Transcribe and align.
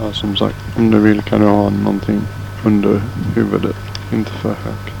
Ja, 0.00 0.12
som 0.12 0.36
sagt, 0.36 0.56
om 0.76 0.90
du 0.90 0.98
vill 0.98 1.22
kan 1.22 1.40
du 1.40 1.46
ha 1.46 1.70
någonting 1.70 2.20
under 2.64 3.02
huvudet. 3.34 3.76
Inte 4.12 4.30
för 4.30 4.48
högt. 4.48 4.94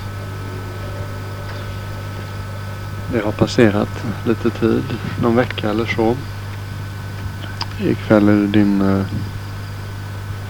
Det 3.12 3.20
har 3.20 3.32
passerat 3.32 4.04
lite 4.26 4.50
tid, 4.50 4.84
någon 5.22 5.36
vecka 5.36 5.70
eller 5.70 5.86
så. 5.86 6.16
Ikväll 7.80 8.28
är 8.28 8.36
det 8.36 8.46
din 8.46 8.82
uh, 8.82 9.04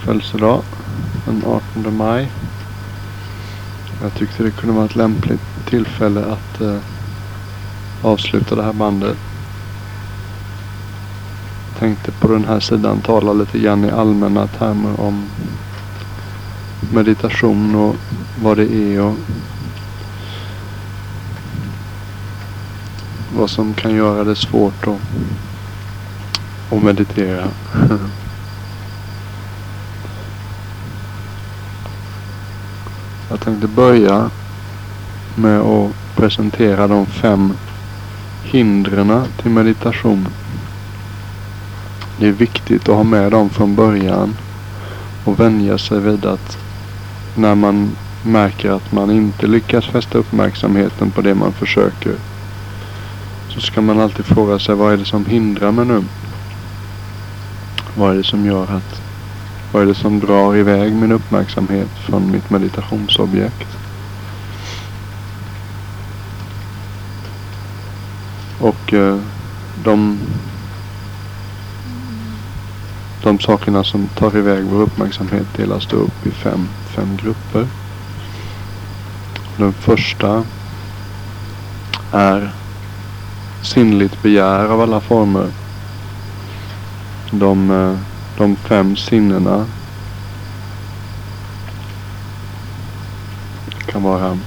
födelsedag, 0.04 0.62
den 1.26 1.42
18 1.46 1.96
maj. 1.96 2.30
Jag 4.02 4.14
tyckte 4.14 4.42
det 4.42 4.50
kunde 4.50 4.74
vara 4.74 4.86
ett 4.86 4.96
lämpligt 4.96 5.66
tillfälle 5.66 6.20
att 6.20 6.60
uh, 6.60 6.78
avsluta 8.02 8.54
det 8.54 8.62
här 8.62 8.72
bandet. 8.72 9.27
Tänkte 11.78 12.12
på 12.12 12.28
den 12.28 12.45
här 12.45 12.60
sidan 12.60 13.00
tala 13.00 13.32
lite 13.32 13.59
grann 13.59 13.84
i 13.84 13.91
allmänna 13.91 14.46
termer 14.46 15.00
om 15.00 15.24
meditation 16.92 17.74
och 17.74 17.96
vad 18.42 18.56
det 18.56 18.73
är 18.73 19.01
och 19.01 19.14
vad 23.37 23.51
som 23.51 23.74
kan 23.74 23.95
göra 23.95 24.24
det 24.24 24.37
svårt 24.37 24.87
att, 24.87 25.01
att 26.73 26.82
meditera. 26.82 27.48
Jag 33.30 33.40
tänkte 33.40 33.68
börja 33.68 34.30
med 35.34 35.60
att 35.60 35.92
presentera 36.16 36.88
de 36.88 37.06
fem 37.06 37.52
hindren 38.42 39.24
till 39.42 39.51
meditation. 39.51 40.29
Det 42.20 42.28
är 42.28 42.32
viktigt 42.32 42.88
att 42.88 42.96
ha 42.96 43.02
med 43.02 43.32
dem 43.32 43.51
från 43.51 43.74
början 43.74 44.34
och 45.24 45.40
vänja 45.40 45.79
sig 45.79 46.01
vid 46.01 46.24
att 46.24 46.59
när 47.34 47.54
man 47.54 47.96
märker 48.23 48.70
att 48.70 48.93
man 48.93 49.10
inte 49.10 49.46
lyckas 49.46 49.87
fästa 49.87 50.18
uppmärksamheten 50.18 51.10
på 51.10 51.20
det 51.20 51.34
man 51.34 51.52
försöker 51.52 52.15
så 53.48 53.60
ska 53.60 53.80
man 53.80 54.01
alltid 54.01 54.24
fråga 54.24 54.59
sig 54.59 54.74
vad 54.74 54.93
är 54.93 54.96
det 54.96 55.04
som 55.04 55.26
hindrar 55.26 55.73
mig 55.73 55.84
nu? 55.84 56.04
Vad 57.95 58.12
är 58.12 58.16
det 58.16 58.24
som 58.24 58.46
gör 58.46 58.62
att 58.62 59.02
vad 59.73 59.82
är 59.82 59.87
det 59.87 59.95
som 59.95 60.21
drar 60.21 60.56
iväg 60.56 60.93
min 60.93 61.12
uppmärksamhet 61.12 61.90
från 62.06 62.30
mitt 62.30 62.50
meditationsobjekt? 62.50 63.78
Och 68.59 68.94
eh, 68.94 69.21
de, 69.84 70.19
de 73.28 73.38
sakerna 73.38 73.84
som 73.84 74.09
tar 74.09 74.37
iväg 74.37 74.65
vår 74.65 74.82
uppmärksamhet 74.82 75.47
delas 75.56 75.87
då 75.87 75.97
upp 75.97 76.26
i 76.26 76.31
fem, 76.31 76.69
fem 76.87 77.16
grupper. 77.22 77.66
Den 79.56 79.72
första 79.72 80.44
är 82.12 82.50
sinnligt 83.62 84.22
begär 84.22 84.65
av 84.65 84.81
alla 84.81 85.00
former. 85.00 85.47
De, 87.31 87.71
eh, 87.71 87.99
de 88.38 88.56
fem 88.56 88.97
sinnena 88.97 89.66
kan 93.87 94.03
vara 94.03 94.38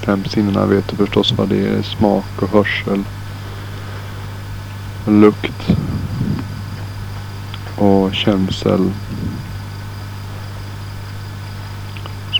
fem 0.00 0.24
sinnena 0.24 0.66
vet 0.66 0.88
du 0.88 0.96
förstås 0.96 1.32
vad 1.32 1.48
det 1.48 1.68
är. 1.68 1.82
Smak 1.82 2.42
och 2.42 2.48
hörsel. 2.48 3.04
Lukt. 5.06 5.89
Och 7.80 8.14
känsel. 8.14 8.92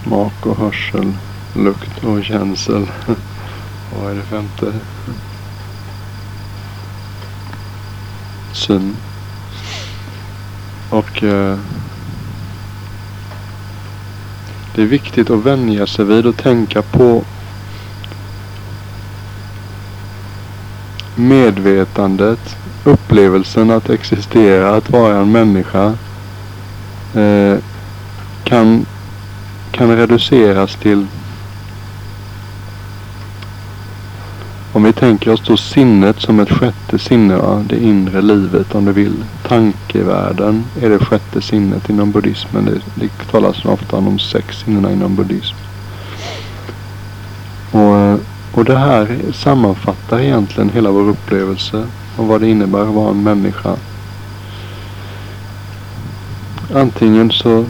Smak 0.03 0.47
och 0.47 0.56
hörsel. 0.56 1.12
Lukt 1.56 2.05
och 2.05 2.25
känsel. 2.25 2.91
vad 3.97 4.11
är 4.11 4.15
det 4.15 4.23
femte? 4.23 4.73
syn. 8.53 8.97
Och 10.91 11.23
eh, 11.23 11.59
det 14.75 14.83
är 14.83 14.87
viktigt 14.87 15.31
att 15.31 15.45
vänja 15.45 15.87
sig 15.87 16.05
vid 16.05 16.27
och 16.27 16.37
tänka 16.37 16.83
på 16.83 17.25
medvetandet, 21.15 22.57
upplevelsen 22.85 23.71
att 23.71 23.91
existera, 23.91 24.77
att 24.77 24.91
vara 24.91 25.17
en 25.17 25.33
människa 25.33 25.95
eh, 27.15 27.59
kan, 28.45 28.87
kan 29.71 29.97
reduceras 29.97 30.77
till 30.77 31.07
Om 34.73 34.83
vi 34.83 34.93
tänker 34.93 35.33
oss 35.33 35.43
då 35.47 35.57
sinnet 35.57 36.21
som 36.21 36.41
ett 36.41 36.51
sjätte 36.51 36.99
sinne, 36.99 37.37
va? 37.37 37.65
det 37.69 37.85
inre 37.85 38.23
livet 38.23 38.75
om 38.75 38.85
du 38.85 38.93
vill. 38.93 39.25
Tankevärlden 39.49 40.65
är 40.83 40.91
det 40.91 40.99
sjätte 40.99 41.41
sinnet 41.41 41.91
inom 41.91 42.11
buddhismen. 42.11 42.65
Det, 42.65 42.81
det 42.95 43.31
talas 43.31 43.65
ofta 43.65 43.97
om 43.97 44.05
de 44.05 44.19
sex 44.19 44.59
sinnena 44.59 44.93
inom 44.93 45.17
buddhism. 45.17 45.57
Och, 47.71 47.97
eh, 47.97 48.17
och 48.53 48.65
det 48.65 48.79
här 48.79 49.19
sammanfattar 49.33 50.21
egentligen 50.21 50.71
hela 50.71 50.91
vår 50.91 51.09
upplevelse 51.09 51.87
och 52.21 52.27
vad 52.27 52.41
det 52.41 52.49
innebär 52.49 52.83
att 52.83 52.95
vara 52.95 53.11
en 53.11 53.23
människa. 53.23 53.77
Antingen 56.75 57.31
så, 57.31 57.65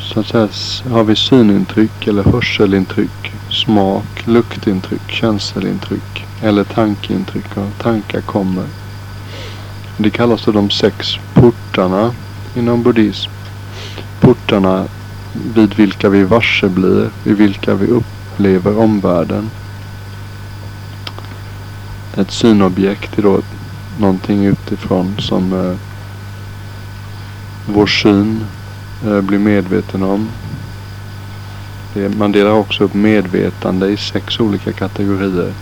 så 0.00 0.20
att 0.20 0.26
säga, 0.26 0.48
har 0.90 1.04
vi 1.04 1.16
synintryck 1.16 2.06
eller 2.06 2.22
hörselintryck, 2.22 3.32
smak, 3.50 4.26
luktintryck, 4.26 5.10
känselintryck 5.10 6.26
eller 6.42 6.64
tankeintryck 6.64 7.56
och 7.56 7.82
tankar 7.82 8.20
kommer. 8.20 8.66
Det 9.96 10.10
kallas 10.10 10.44
då 10.44 10.52
de 10.52 10.70
sex 10.70 11.16
portarna 11.34 12.14
inom 12.56 12.82
buddhism. 12.82 13.30
Portarna 14.20 14.84
vid 15.54 15.74
vilka 15.74 16.08
vi 16.08 16.24
varse 16.24 16.68
blir, 16.68 17.10
vid 17.24 17.36
vilka 17.36 17.74
vi 17.74 17.86
upplever 17.86 18.78
omvärlden. 18.78 19.50
Ett 22.16 22.30
synobjekt 22.30 23.18
är 23.18 23.22
då 23.22 23.40
någonting 24.00 24.44
utifrån 24.44 25.14
som 25.18 25.52
eh, 25.52 25.76
vår 27.66 27.86
syn 27.86 28.44
eh, 29.06 29.20
blir 29.20 29.38
medveten 29.38 30.02
om. 30.02 30.28
Det, 31.94 32.16
man 32.16 32.32
delar 32.32 32.50
också 32.50 32.84
upp 32.84 32.94
medvetande 32.94 33.88
i 33.88 33.96
sex 33.96 34.40
olika 34.40 34.72
kategorier 34.72 35.52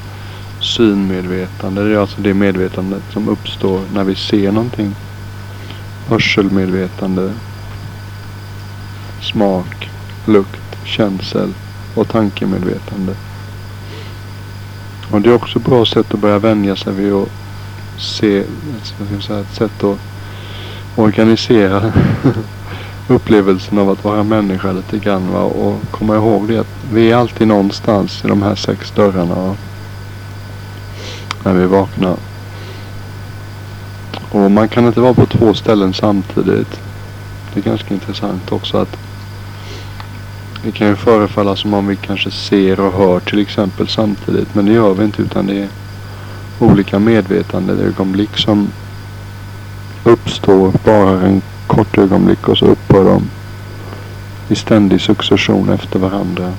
synmedvetande. 0.61 1.89
Det 1.89 1.95
är 1.95 1.99
alltså 1.99 2.21
det 2.21 2.35
medvetandet 2.35 3.03
som 3.13 3.29
uppstår 3.29 3.81
när 3.95 4.05
vi 4.05 4.15
ser 4.15 4.53
någonting. 4.53 4.95
Hörselmedvetande. 6.09 7.33
Smak, 9.23 9.91
lukt, 10.27 10.77
känsel 10.85 11.55
och 11.95 12.09
tankemedvetande. 12.09 13.15
Och 15.11 15.21
det 15.21 15.29
är 15.29 15.35
också 15.35 15.59
ett 15.59 15.65
bra 15.65 15.87
sätt 15.87 16.15
att 16.15 16.21
börja 16.21 16.39
vänja 16.39 16.77
sig 16.77 16.93
vid 16.93 17.13
att 17.13 17.29
se, 17.99 18.45
säga, 19.21 19.41
ett 19.41 19.55
sätt 19.55 19.85
att 19.85 19.99
organisera 20.97 21.93
upplevelsen 23.09 23.79
av 23.79 23.91
att 23.91 24.05
vara 24.05 24.23
människa 24.23 24.73
lite 24.73 24.99
grann 24.99 25.33
va? 25.33 25.41
och 25.41 25.83
komma 25.91 26.17
ihåg 26.17 26.49
det 26.49 26.59
att 26.59 26.75
vi 26.93 27.11
är 27.11 27.17
alltid 27.17 27.49
någonstans 27.49 28.25
i 28.25 28.29
de 28.29 28.43
här 28.43 28.55
sex 28.55 28.91
dörrarna 28.91 29.57
när 31.45 31.53
vi 31.53 31.67
vaknar. 31.67 32.17
Och 34.31 34.51
man 34.51 34.69
kan 34.69 34.87
inte 34.87 35.01
vara 35.01 35.15
på 35.15 35.27
två 35.27 35.55
ställen 35.55 35.95
samtidigt. 35.95 36.81
Det 37.55 37.61
är 37.61 37.65
ganska 37.65 37.95
intressant 37.95 38.53
också 38.53 38.77
att 38.77 38.97
det 40.65 40.73
kan 40.73 40.89
ju 40.89 40.97
förefalla 40.97 41.57
som 41.57 41.75
om 41.75 41.87
vi 41.87 41.97
kanske 41.97 42.31
ser 42.31 42.81
och 42.81 42.93
hör 42.93 43.21
till 43.21 43.39
exempel 43.39 43.89
samtidigt. 43.89 44.55
Men 44.55 44.67
det 44.67 44.73
gör 44.73 44.95
vi 44.95 45.05
inte 45.05 45.23
utan 45.23 45.47
det 45.47 45.59
är 45.63 45.69
olika 46.59 46.99
medvetandeögonblick 46.99 48.37
som 48.37 48.69
uppstår 50.05 50.73
bara 50.85 51.21
en 51.21 51.43
kort 51.67 51.99
ögonblick 51.99 52.49
och 52.49 52.59
så 52.59 52.67
upphör 52.67 53.05
de 53.05 53.23
i 54.49 54.55
ständig 54.55 55.01
succession 55.01 55.69
efter 55.69 55.99
varandra. 55.99 56.53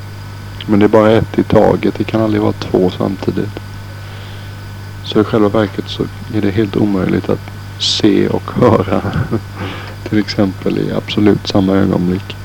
Men 0.66 0.80
det 0.80 0.86
är 0.86 0.90
bara 0.90 1.12
ett 1.12 1.40
i 1.40 1.44
taget. 1.44 1.96
Det 1.98 2.04
kan 2.04 2.22
aldrig 2.22 2.42
vara 2.42 2.54
två 2.54 2.90
samtidigt. 2.98 3.60
Så 5.04 5.22
i 5.22 5.24
själva 5.24 5.50
verket 5.50 5.86
så 5.88 6.04
är 6.34 6.42
det 6.42 6.52
helt 6.52 6.76
omöjligt 6.76 7.30
att 7.30 7.52
se 7.80 8.28
och 8.28 8.52
höra. 8.52 9.02
Till 10.10 10.20
exempel 10.20 10.78
i 10.78 10.92
absolut 10.92 11.48
samma 11.48 11.76
ögonblick. 11.76 12.36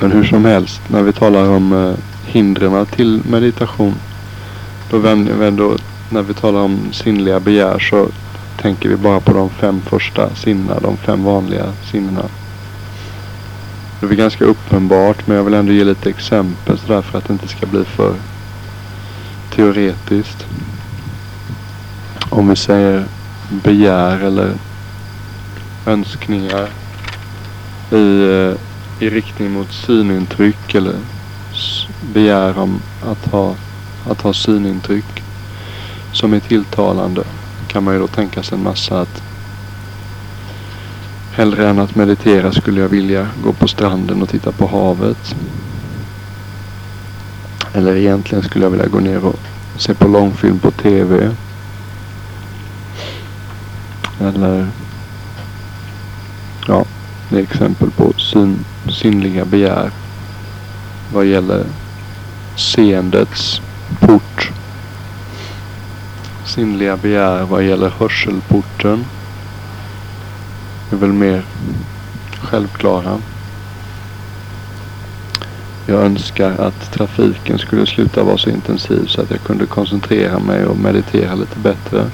Men 0.00 0.12
hur 0.12 0.24
som 0.24 0.44
helst, 0.44 0.80
när 0.88 1.02
vi 1.02 1.12
talar 1.12 1.48
om 1.48 1.72
eh, 1.72 1.94
hindren 2.26 2.86
till 2.86 3.22
meditation. 3.30 3.94
Då 4.92 4.98
vänder, 4.98 5.50
då, 5.50 5.76
när 6.10 6.22
vi 6.22 6.34
talar 6.34 6.60
om 6.60 6.92
sinnliga 6.92 7.40
begär 7.40 7.78
så 7.78 8.08
tänker 8.56 8.88
vi 8.88 8.96
bara 8.96 9.20
på 9.20 9.32
de 9.32 9.50
fem 9.50 9.80
första 9.80 10.34
sinnena, 10.34 10.80
de 10.80 10.96
fem 10.96 11.24
vanliga 11.24 11.72
sinnena. 11.90 12.22
Det 14.00 14.06
är 14.06 14.10
ganska 14.10 14.44
uppenbart 14.44 15.26
men 15.26 15.36
jag 15.36 15.44
vill 15.44 15.54
ändå 15.54 15.72
ge 15.72 15.84
lite 15.84 16.10
exempel 16.10 16.78
sådär 16.78 17.02
för 17.02 17.18
att 17.18 17.24
det 17.24 17.32
inte 17.32 17.48
ska 17.48 17.66
bli 17.66 17.84
för 17.84 18.14
teoretiskt. 19.54 20.46
Om 22.30 22.48
vi 22.48 22.56
säger 22.56 23.04
begär 23.48 24.18
eller 24.20 24.52
önskningar 25.86 26.68
i, 27.90 28.22
eh, 28.22 28.54
i 29.06 29.10
riktning 29.10 29.52
mot 29.52 29.72
synintryck 29.72 30.74
eller 30.74 30.96
begär 32.14 32.58
om 32.58 32.80
att 33.02 33.32
ha, 33.32 33.54
att 34.10 34.20
ha 34.20 34.32
synintryck 34.32 35.22
som 36.12 36.32
är 36.32 36.40
tilltalande 36.40 37.24
kan 37.68 37.84
man 37.84 37.94
ju 37.94 38.00
då 38.00 38.06
tänka 38.06 38.42
sig 38.42 38.58
en 38.58 38.64
massa 38.64 39.00
att 39.00 39.22
hellre 41.32 41.68
än 41.68 41.78
att 41.78 41.94
meditera 41.94 42.52
skulle 42.52 42.80
jag 42.80 42.88
vilja 42.88 43.28
gå 43.44 43.52
på 43.52 43.68
stranden 43.68 44.22
och 44.22 44.28
titta 44.28 44.52
på 44.52 44.66
havet. 44.66 45.34
Eller 47.72 47.96
egentligen 47.96 48.44
skulle 48.44 48.64
jag 48.64 48.70
vilja 48.70 48.86
gå 48.86 49.00
ner 49.00 49.24
och 49.24 49.38
se 49.76 49.94
på 49.94 50.08
långfilm 50.08 50.58
på 50.58 50.70
TV. 50.70 51.30
Eller 54.20 54.66
ja, 56.68 56.84
det 57.28 57.38
är 57.38 57.42
exempel 57.42 57.90
på 57.90 58.12
syn, 58.16 58.64
synliga 58.88 59.44
begär 59.44 59.90
vad 61.12 61.26
gäller 61.26 61.64
seendets 62.56 63.60
port. 64.00 64.50
Sinnliga 66.44 66.96
begär 66.96 67.44
vad 67.44 67.62
gäller 67.64 67.90
hörselporten. 67.90 69.04
är 70.90 70.96
väl 70.96 71.12
mer 71.12 71.42
självklara. 72.40 73.18
Jag 75.86 76.02
önskar 76.02 76.50
att 76.50 76.92
trafiken 76.92 77.58
skulle 77.58 77.86
sluta 77.86 78.22
vara 78.22 78.38
så 78.38 78.50
intensiv 78.50 79.06
så 79.06 79.20
att 79.20 79.30
jag 79.30 79.40
kunde 79.40 79.66
koncentrera 79.66 80.38
mig 80.38 80.64
och 80.66 80.78
meditera 80.78 81.34
lite 81.34 81.58
bättre. 81.58 82.10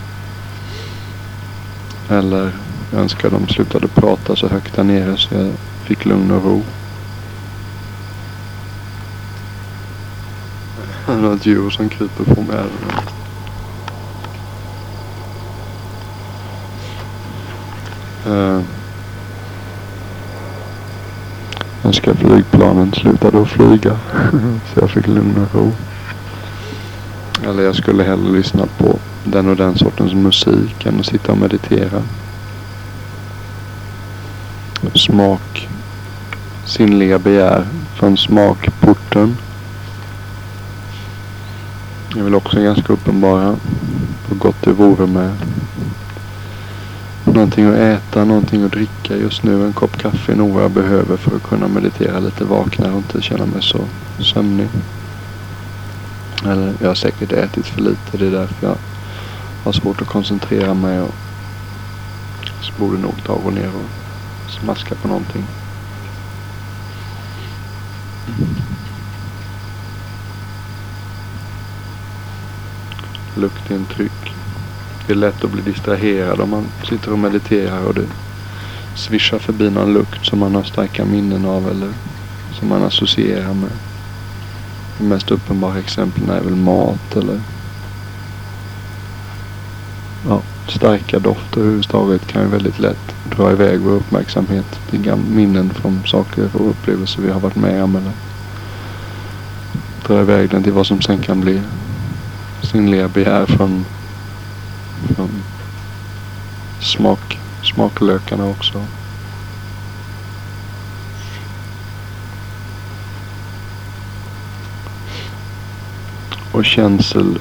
Eller 2.09 2.53
jag 2.93 3.01
önskar 3.01 3.31
de 3.31 3.49
slutade 3.49 3.89
prata 3.89 4.37
så 4.37 4.49
högt 4.49 4.77
där 4.77 4.85
nere 4.85 5.17
så 5.17 5.35
jag 5.35 5.53
fick 5.85 6.05
lugn 6.05 6.31
och 6.31 6.45
ro. 6.45 6.63
Något 11.17 11.47
djur 11.47 11.71
som 11.71 11.89
kryper 11.89 12.35
på 12.35 12.43
mig. 12.43 12.65
Eh. 18.27 18.33
Uh, 18.33 18.61
önskar 21.85 22.15
flygplanen 22.15 22.93
slutade 22.93 23.43
att 23.43 23.49
flyga. 23.49 23.97
så 24.75 24.81
jag 24.81 24.91
fick 24.91 25.07
lugn 25.07 25.47
och 25.47 25.55
ro. 25.55 25.73
Eller 27.45 27.63
jag 27.63 27.77
skulle 27.77 28.03
hellre 28.03 28.33
lyssna 28.33 28.67
på 28.79 28.99
den 29.25 29.49
och 29.49 29.57
den 29.57 29.79
sortens 29.79 30.15
musik 30.15 30.87
än 30.87 31.01
att 31.01 31.07
sitta 31.07 31.33
och 31.33 31.39
meditera. 31.39 32.03
Smak. 34.95 35.69
Sinnliga 36.65 37.19
begär 37.19 37.67
från 37.95 38.17
smakporten. 38.17 39.37
Är 42.19 42.23
väl 42.23 42.35
också 42.35 42.61
ganska 42.61 42.93
uppenbara. 42.93 43.57
Hur 44.29 44.37
gott 44.37 44.63
det 44.63 44.73
vore 44.73 45.07
med 45.07 45.33
någonting 47.25 47.67
att 47.67 47.75
äta, 47.75 48.25
någonting 48.25 48.63
att 48.63 48.73
dricka 48.73 49.17
just 49.17 49.43
nu. 49.43 49.65
En 49.65 49.73
kopp 49.73 49.97
kaffe 49.97 50.33
är 50.33 50.37
nog 50.37 50.51
vad 50.51 50.65
jag 50.65 50.71
behöver 50.71 51.17
för 51.17 51.37
att 51.37 51.43
kunna 51.43 51.69
meditera 51.69 52.21
lite 52.21 52.45
vaknare 52.45 52.91
och 52.91 52.97
inte 52.97 53.23
känna 53.23 53.47
mig 53.47 53.63
så 53.63 53.81
sömnig. 54.19 54.69
Eller 56.45 56.75
jag 56.81 56.89
har 56.89 56.95
säkert 56.95 57.33
ätit 57.33 57.67
för 57.67 57.81
lite. 57.81 58.17
Det 58.17 58.27
är 58.27 58.31
därför 58.31 58.67
jag 58.67 58.77
har 59.65 59.73
svårt 59.73 60.03
att 60.03 60.09
koncentrera 60.09 60.75
mig. 60.75 61.01
Och 61.01 61.15
så 62.61 62.73
borde 62.79 62.99
nog 62.99 63.25
ta 63.27 63.33
och 63.33 63.45
gå 63.45 63.51
ner 63.51 63.69
och 63.69 64.51
smaska 64.51 64.95
på 64.95 65.09
någonting. 65.09 65.45
Luktintryck. 73.39 74.35
Det 75.07 75.13
är 75.13 75.17
lätt 75.17 75.45
att 75.45 75.51
bli 75.51 75.63
distraherad 75.63 76.41
om 76.41 76.51
man 76.51 76.67
sitter 76.89 77.13
och 77.13 77.19
mediterar 77.19 77.85
och 77.85 77.95
det 77.95 78.07
svischar 78.95 79.39
förbi 79.39 79.71
någon 79.71 79.93
lukt 79.93 80.27
som 80.27 80.39
man 80.39 80.55
har 80.55 80.63
starka 80.63 81.05
minnen 81.05 81.45
av 81.45 81.69
eller 81.69 81.93
som 82.53 82.69
man 82.69 82.83
associerar 82.83 83.55
med. 83.55 83.71
De 84.99 85.09
mest 85.09 85.31
uppenbara 85.31 85.79
exemplen 85.79 86.31
är 86.31 86.41
väl 86.41 86.57
mat 86.57 87.17
eller 87.17 87.41
ja, 90.29 90.43
starka 90.69 91.19
dofter 91.19 91.61
överhuvudtaget 91.61 92.27
kan 92.27 92.43
ju 92.43 92.49
väldigt 92.49 92.79
lätt 92.79 93.15
dra 93.25 93.53
iväg 93.53 93.81
vår 93.81 93.93
uppmärksamhet 93.93 94.81
till 94.91 95.15
minnen 95.17 95.71
från 95.71 96.03
saker 96.07 96.51
och 96.57 96.71
upplevelser 96.71 97.23
vi 97.23 97.31
har 97.31 97.41
varit 97.41 97.57
med 97.57 97.85
om 97.85 97.97
eller 97.97 98.13
dra 100.07 100.21
iväg 100.21 100.51
den 100.51 100.63
till 100.63 100.73
vad 100.73 100.87
som 100.87 101.01
sen 101.01 101.19
kan 101.19 101.41
bli 101.41 101.63
sinnliga 102.69 103.09
begär 103.09 103.47
från, 103.47 103.85
från 105.15 105.43
smak, 106.81 107.39
smaklökarna 107.63 108.45
också. 108.45 108.85
Och 116.53 116.65
känsel, 116.65 117.39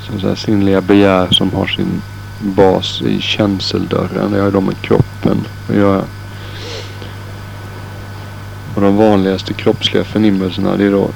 så 0.00 0.28
att 0.28 0.38
sinnliga 0.38 0.80
begär 0.80 1.28
som 1.30 1.52
har 1.52 1.66
sin 1.66 2.02
bas 2.40 3.02
i 3.02 3.20
känseldörren. 3.20 4.32
Det 4.32 4.40
har 4.40 4.50
de 4.50 4.64
med 4.64 4.80
kroppen 4.80 5.46
att 5.68 5.76
göra. 5.76 6.04
Och 8.74 8.80
de 8.80 8.96
vanligaste 8.96 9.54
kroppsliga 9.54 10.04
förnimmelserna 10.04 10.76
det 10.76 10.84
är 10.84 10.90
då 10.90 11.10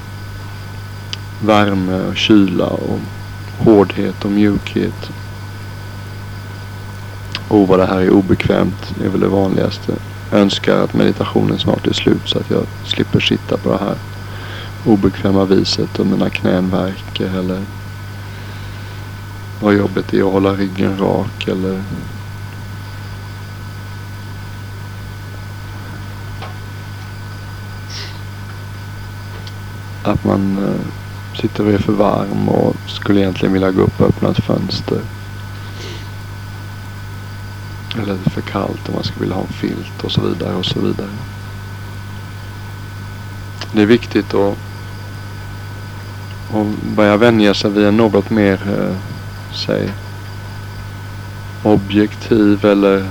värme 1.45 2.01
och 2.09 2.17
kyla 2.17 2.67
och 2.67 3.01
hårdhet 3.59 4.25
och 4.25 4.31
mjukhet. 4.31 5.11
Och 7.49 7.69
vad 7.69 7.79
det 7.79 7.87
här 7.87 8.01
är 8.01 8.11
obekvämt 8.11 8.95
är 9.05 9.09
väl 9.09 9.21
det 9.21 9.29
vanligaste. 9.29 9.93
Jag 10.31 10.41
önskar 10.41 10.77
att 10.77 10.95
meditationen 10.95 11.59
snart 11.59 11.87
är 11.87 11.93
slut 11.93 12.23
så 12.25 12.39
att 12.39 12.51
jag 12.51 12.67
slipper 12.85 13.21
sitta 13.21 13.57
på 13.57 13.73
det 13.73 13.79
här 13.79 13.97
obekväma 14.85 15.45
viset 15.45 15.99
och 15.99 16.07
mina 16.07 16.31
knän 16.31 16.71
värker 16.71 17.39
eller 17.39 17.63
vad 19.61 19.75
jobbet 19.75 20.05
det 20.11 20.19
är 20.19 20.27
att 20.27 20.33
hålla 20.33 20.53
ryggen 20.53 20.99
rak 20.99 21.49
eller 21.49 21.83
att 30.03 30.25
man 30.25 30.59
uh, 30.59 31.02
sitter 31.35 31.67
och 31.67 31.73
är 31.73 31.79
för 31.79 31.93
varm 31.93 32.49
och 32.49 32.77
skulle 32.87 33.21
egentligen 33.21 33.53
vilja 33.53 33.71
gå 33.71 33.83
upp 33.83 34.01
och 34.01 34.09
öppna 34.09 34.31
ett 34.31 34.45
fönster. 34.45 35.01
Eller 37.95 38.15
det 38.15 38.27
är 38.27 38.31
för 38.31 38.41
kallt 38.41 38.89
och 38.89 38.95
man 38.95 39.05
skulle 39.05 39.21
vilja 39.21 39.35
ha 39.35 39.43
en 39.43 39.53
filt 39.53 40.05
och 40.05 40.13
så 40.13 40.21
vidare 40.21 40.55
och 40.55 40.67
så 40.67 40.81
vidare. 40.81 41.11
Det 43.73 43.83
är 43.83 43.87
viktigt 43.87 44.35
att, 44.35 44.57
att 46.55 46.97
börja 46.97 47.17
vänja 47.17 47.55
sig 47.55 47.71
vid 47.71 47.87
en 47.87 47.97
något 47.97 48.31
mer 48.31 48.61
eh, 48.79 48.97
säg 49.53 49.93
objektiv 51.63 52.65
eller 52.65 53.07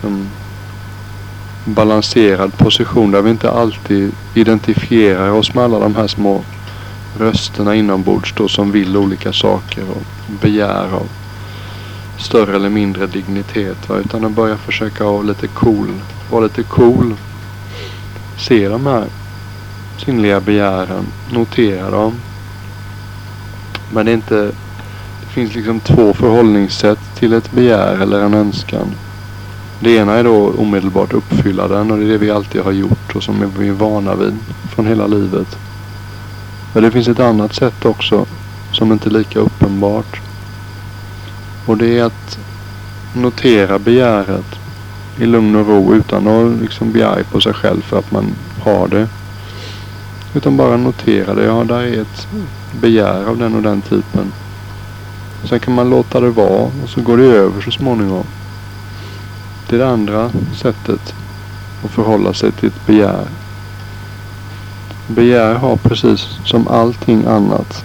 som 0.00 0.28
balanserad 1.64 2.58
position 2.58 3.10
där 3.10 3.22
vi 3.22 3.30
inte 3.30 3.50
alltid 3.50 4.12
identifierar 4.34 5.30
oss 5.30 5.54
med 5.54 5.64
alla 5.64 5.78
de 5.78 5.94
här 5.94 6.06
små 6.06 6.44
rösterna 7.18 7.74
inombords 7.74 8.34
då 8.36 8.48
som 8.48 8.72
vill 8.72 8.96
olika 8.96 9.32
saker 9.32 9.82
och 9.90 10.02
begär 10.42 10.94
av 10.94 11.08
större 12.18 12.56
eller 12.56 12.68
mindre 12.68 13.06
dignitet. 13.06 13.88
Va? 13.88 13.96
Utan 13.96 14.24
att 14.24 14.32
börja 14.32 14.56
försöka 14.56 15.04
vara 15.04 15.22
lite 15.22 15.46
cool. 15.46 15.92
Vara 16.30 16.42
lite 16.42 16.62
cool. 16.62 17.14
Se 18.38 18.68
de 18.68 18.86
här 18.86 19.04
sinnliga 20.04 20.40
begären. 20.40 21.06
Notera 21.30 21.90
dem. 21.90 22.12
Men 23.92 24.06
det 24.06 24.12
är 24.12 24.14
inte... 24.14 24.52
Det 25.20 25.34
finns 25.34 25.54
liksom 25.54 25.80
två 25.80 26.14
förhållningssätt 26.14 26.98
till 27.18 27.32
ett 27.32 27.52
begär 27.52 28.02
eller 28.02 28.20
en 28.20 28.34
önskan. 28.34 28.94
Det 29.82 29.96
ena 29.96 30.14
är 30.14 30.24
då 30.24 30.54
omedelbart 30.58 31.12
uppfylla 31.12 31.68
den 31.68 31.90
och 31.90 31.98
det 31.98 32.04
är 32.04 32.08
det 32.08 32.18
vi 32.18 32.30
alltid 32.30 32.60
har 32.60 32.72
gjort 32.72 33.16
och 33.16 33.22
som 33.22 33.52
vi 33.58 33.68
är 33.68 33.72
vana 33.72 34.14
vid 34.14 34.36
från 34.74 34.86
hela 34.86 35.06
livet. 35.06 35.58
Men 36.74 36.82
det 36.82 36.90
finns 36.90 37.08
ett 37.08 37.20
annat 37.20 37.54
sätt 37.54 37.84
också 37.84 38.26
som 38.72 38.92
inte 38.92 39.08
är 39.08 39.10
lika 39.10 39.38
uppenbart. 39.38 40.20
Och 41.66 41.76
det 41.76 41.98
är 41.98 42.04
att 42.04 42.38
notera 43.16 43.78
begäret 43.78 44.58
i 45.18 45.26
lugn 45.26 45.56
och 45.56 45.66
ro 45.66 45.94
utan 45.94 46.28
att 46.28 46.60
liksom 46.62 46.92
bli 46.92 47.02
arg 47.02 47.24
på 47.24 47.40
sig 47.40 47.52
själv 47.54 47.80
för 47.80 47.98
att 47.98 48.12
man 48.12 48.24
har 48.60 48.88
det. 48.88 49.08
Utan 50.34 50.56
bara 50.56 50.76
notera 50.76 51.34
det. 51.34 51.44
Ja, 51.44 51.64
där 51.64 51.80
är 51.80 52.00
ett 52.00 52.28
begär 52.80 53.24
av 53.24 53.38
den 53.38 53.54
och 53.54 53.62
den 53.62 53.82
typen. 53.82 54.32
Sen 55.44 55.60
kan 55.60 55.74
man 55.74 55.90
låta 55.90 56.20
det 56.20 56.30
vara 56.30 56.70
och 56.82 56.88
så 56.88 57.00
går 57.00 57.16
det 57.16 57.24
över 57.24 57.60
så 57.60 57.70
småningom 57.70 58.24
till 59.72 59.78
det 59.78 59.88
andra 59.88 60.30
sättet 60.54 61.14
att 61.84 61.90
förhålla 61.90 62.34
sig 62.34 62.52
till 62.52 62.68
ett 62.68 62.86
begär. 62.86 63.26
Begär 65.06 65.54
har 65.54 65.76
precis 65.76 66.38
som 66.44 66.68
allting 66.68 67.24
annat. 67.26 67.84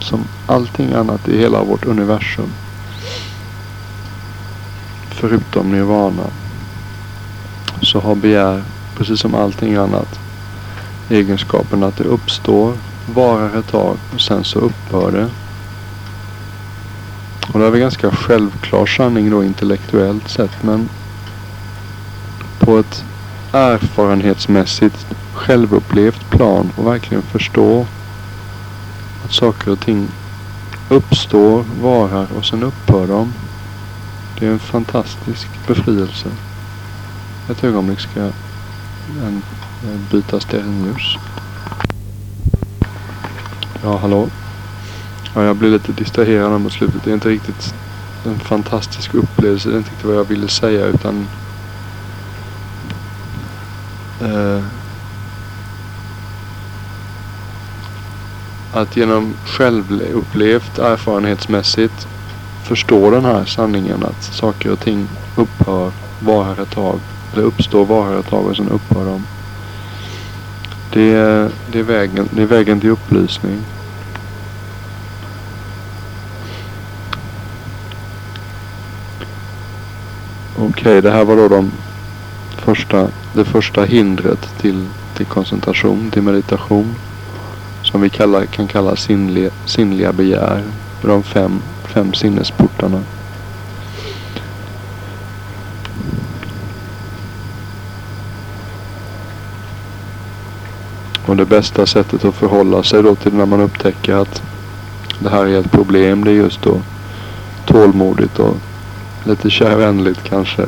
Som 0.00 0.24
allting 0.46 0.92
annat 0.92 1.28
i 1.28 1.38
hela 1.38 1.62
vårt 1.62 1.84
universum. 1.84 2.52
Förutom 5.10 5.72
nirvana. 5.72 6.26
Så 7.82 8.00
har 8.00 8.14
begär, 8.14 8.62
precis 8.96 9.20
som 9.20 9.34
allting 9.34 9.74
annat, 9.74 10.20
egenskapen 11.10 11.82
att 11.82 11.96
det 11.96 12.04
uppstår, 12.04 12.72
varar 13.14 13.58
ett 13.58 13.68
tag 13.70 13.96
och 14.14 14.20
sen 14.20 14.44
så 14.44 14.58
upphör 14.58 15.12
det. 15.12 15.28
Och 17.52 17.58
det 17.58 17.66
är 17.66 17.70
väl 17.70 17.80
ganska 17.80 18.10
självklar 18.10 18.86
sanning 18.86 19.30
då 19.30 19.44
intellektuellt 19.44 20.28
sett 20.28 20.62
men 20.62 20.88
på 22.58 22.78
ett 22.78 23.04
erfarenhetsmässigt 23.52 25.06
självupplevt 25.32 26.30
plan 26.30 26.70
och 26.76 26.86
verkligen 26.86 27.22
förstå 27.22 27.86
att 29.24 29.32
saker 29.32 29.70
och 29.70 29.80
ting 29.80 30.08
uppstår, 30.88 31.64
varar 31.82 32.26
och 32.36 32.44
sen 32.44 32.62
upphör 32.62 33.06
de. 33.06 33.32
Det 34.38 34.46
är 34.46 34.50
en 34.50 34.58
fantastisk 34.58 35.48
befrielse. 35.66 36.28
Ett 37.50 37.64
ögonblick 37.64 38.00
ska 38.00 38.20
jag 38.20 38.32
byta 40.10 40.40
stearinljus. 40.40 41.16
Ja, 43.82 43.96
hallå? 43.96 44.28
Ja, 45.34 45.44
jag 45.44 45.56
blev 45.56 45.72
lite 45.72 45.92
distraherad 45.92 46.60
mot 46.60 46.72
slutet. 46.72 47.04
Det 47.04 47.10
är 47.10 47.14
inte 47.14 47.28
riktigt 47.28 47.74
en 48.24 48.38
fantastisk 48.38 49.14
upplevelse. 49.14 49.68
Det 49.68 49.74
är 49.74 49.78
inte 49.78 49.90
riktigt 49.90 50.06
vad 50.06 50.16
jag 50.16 50.24
ville 50.24 50.48
säga 50.48 50.86
utan 50.86 51.26
eh, 54.20 54.64
att 58.72 58.96
genom 58.96 59.34
självupplevt 59.44 60.78
erfarenhetsmässigt 60.78 62.08
förstå 62.62 63.10
den 63.10 63.24
här 63.24 63.44
sanningen 63.44 64.04
att 64.04 64.22
saker 64.22 64.72
och 64.72 64.80
ting 64.80 65.08
upphör, 65.36 65.92
varar 66.20 66.62
ett 66.62 66.70
tag. 66.70 67.00
Eller 67.32 67.42
uppstår, 67.42 67.84
varar 67.84 68.20
ett 68.20 68.28
tag 68.28 68.46
och 68.46 68.56
sen 68.56 68.68
upphör 68.68 69.04
de. 69.04 69.24
Det 70.92 71.14
är, 71.14 71.50
det 71.72 71.78
är, 71.78 71.82
vägen, 71.82 72.28
det 72.30 72.42
är 72.42 72.46
vägen 72.46 72.80
till 72.80 72.90
upplysning. 72.90 73.64
Okej, 80.60 80.68
okay, 80.68 81.00
det 81.00 81.10
här 81.10 81.24
var 81.24 81.36
då 81.36 81.48
de 81.48 81.70
första, 82.56 83.08
det 83.32 83.44
första 83.44 83.84
hindret 83.84 84.48
till, 84.60 84.86
till 85.16 85.26
koncentration, 85.26 86.10
till 86.10 86.22
meditation. 86.22 86.94
Som 87.82 88.00
vi 88.00 88.10
kallar, 88.10 88.46
kan 88.46 88.66
kalla 88.66 88.96
sinnliga, 88.96 89.50
sinnliga 89.64 90.12
begär. 90.12 90.62
De 91.02 91.22
fem, 91.22 91.62
fem 91.84 92.14
sinnesportarna. 92.14 93.00
Och 101.26 101.36
det 101.36 101.46
bästa 101.46 101.86
sättet 101.86 102.24
att 102.24 102.34
förhålla 102.34 102.82
sig 102.82 103.02
då 103.02 103.14
till 103.14 103.34
när 103.34 103.46
man 103.46 103.60
upptäcker 103.60 104.14
att 104.14 104.42
det 105.18 105.28
här 105.28 105.46
är 105.46 105.60
ett 105.60 105.70
problem. 105.70 106.24
Det 106.24 106.30
är 106.30 106.34
just 106.34 106.62
då 106.62 106.80
tålmodigt 107.66 108.38
och 108.38 108.56
lite 109.24 109.50
kärvänligt 109.50 110.22
kanske 110.22 110.66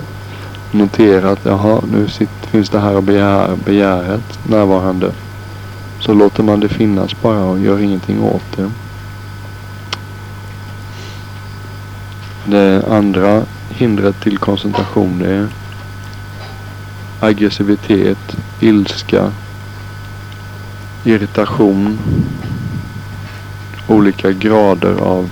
notera 0.71 1.31
att 1.31 1.45
jaha, 1.45 1.83
nu 1.93 2.09
sitter, 2.09 2.49
finns 2.49 2.71
det 2.71 2.81
här 2.81 2.97
och 2.97 3.03
begär, 3.03 3.57
begäret 3.65 4.39
närvarande. 4.49 5.13
Så 6.01 6.15
låter 6.15 6.43
man 6.43 6.61
det 6.61 6.69
finnas 6.69 7.23
bara 7.23 7.45
och 7.45 7.59
gör 7.59 7.79
ingenting 7.79 8.23
åt 8.23 8.57
det. 8.57 8.71
Det 12.45 12.85
andra 12.91 13.43
hindret 13.69 14.21
till 14.21 14.39
koncentration 14.39 15.23
är 15.23 15.49
aggressivitet, 17.21 18.37
ilska, 18.61 19.33
irritation, 21.05 21.99
olika 23.89 24.33
grader 24.33 24.95
av 24.95 25.31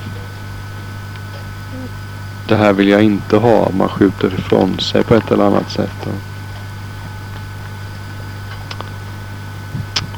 det 2.49 2.57
här 2.57 2.73
vill 2.73 2.89
jag 2.89 3.03
inte 3.03 3.37
ha. 3.37 3.71
Man 3.79 3.89
skjuter 3.89 4.35
ifrån 4.39 4.79
sig 4.79 5.05
på 5.05 5.15
ett 5.15 5.31
eller 5.31 5.45
annat 5.45 5.71
sätt. 5.71 6.09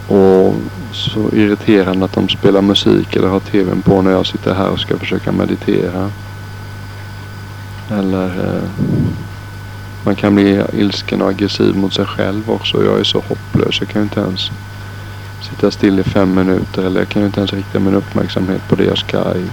Och 0.09 0.55
så 0.93 1.31
irriterande 1.33 2.05
att 2.05 2.13
de 2.13 2.29
spelar 2.29 2.63
musik 2.63 3.17
eller 3.17 3.29
har 3.29 3.41
tvn 3.41 3.83
på 3.83 4.03
när 4.03 4.11
jag 4.11 4.27
sitter 4.27 4.55
här 4.55 4.69
och 4.69 4.81
ska 4.81 4.99
försöka 4.99 5.33
meditera. 5.33 6.11
Eller 7.91 8.27
eh, 8.27 8.63
man 10.05 10.15
kan 10.15 10.35
bli 10.35 10.63
ilsken 10.73 11.23
och 11.23 11.29
aggressiv 11.29 11.77
mot 11.77 11.95
sig 11.95 12.07
själv 12.07 12.51
också. 12.51 12.85
Jag 12.85 13.01
är 13.01 13.05
så 13.05 13.19
hopplös. 13.29 13.81
Jag 13.81 13.89
kan 13.89 14.03
ju 14.03 14.05
inte 14.05 14.21
ens 14.21 14.51
sitta 15.43 15.71
still 15.71 15.99
i 15.99 16.03
fem 16.03 16.35
minuter. 16.35 16.85
Eller 16.85 17.01
jag 17.01 17.09
kan 17.09 17.23
ju 17.23 17.27
inte 17.27 17.41
ens 17.41 17.53
rikta 17.53 17.79
min 17.79 17.95
uppmärksamhet 17.95 18.69
på 18.69 18.75
det 18.77 18.85
jag 18.85 18.99
ska 18.99 19.35
i 19.35 19.51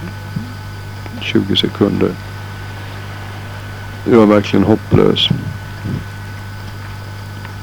20 1.20 1.56
sekunder. 1.56 2.10
Jag 4.10 4.22
är 4.22 4.26
verkligen 4.26 4.64
hopplös. 4.64 5.28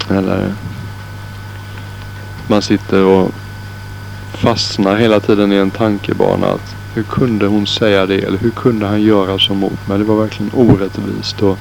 Eller 0.09 0.53
man 2.47 2.61
sitter 2.61 3.03
och 3.03 3.31
fastnar 4.33 4.95
hela 4.95 5.19
tiden 5.19 5.51
i 5.51 5.55
en 5.55 5.71
tankebana. 5.71 6.47
Att 6.47 6.75
hur 6.93 7.03
kunde 7.03 7.45
hon 7.47 7.67
säga 7.67 8.05
det? 8.05 8.23
Eller 8.23 8.37
hur 8.37 8.49
kunde 8.49 8.87
han 8.87 9.01
göra 9.01 9.39
så 9.39 9.53
mot 9.53 9.87
mig? 9.87 9.97
Det 9.97 10.03
var 10.03 10.21
verkligen 10.21 10.51
orättvist. 10.53 11.41
Och 11.41 11.57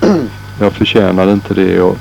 jag 0.60 0.72
förtjänade 0.72 1.32
inte 1.32 1.54
det. 1.54 1.80
Och 1.80 1.98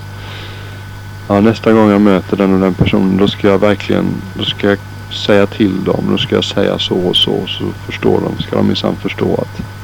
ja, 1.28 1.42
nästa 1.42 1.74
gång 1.74 1.90
jag 1.90 2.02
möter 2.02 2.38
den 2.38 2.54
och 2.54 2.60
den 2.60 2.74
personen 2.74 3.18
då 3.18 3.28
ska 3.28 3.48
jag 3.48 3.60
verkligen 3.60 4.06
då 4.38 4.44
ska 4.44 4.70
jag 4.70 4.80
säga 5.26 5.48
till 5.48 5.84
dem. 5.84 6.06
Då 6.12 6.18
ska 6.18 6.36
jag 6.36 6.44
säga 6.44 6.80
så 6.80 6.96
och 6.96 7.16
så. 7.16 7.48
Så 7.48 7.64
förstår 7.86 8.22
de. 8.22 8.44
Ska 8.44 8.56
de 8.56 8.68
minsann 8.68 8.96
förstå 8.96 9.36
att 9.36 9.75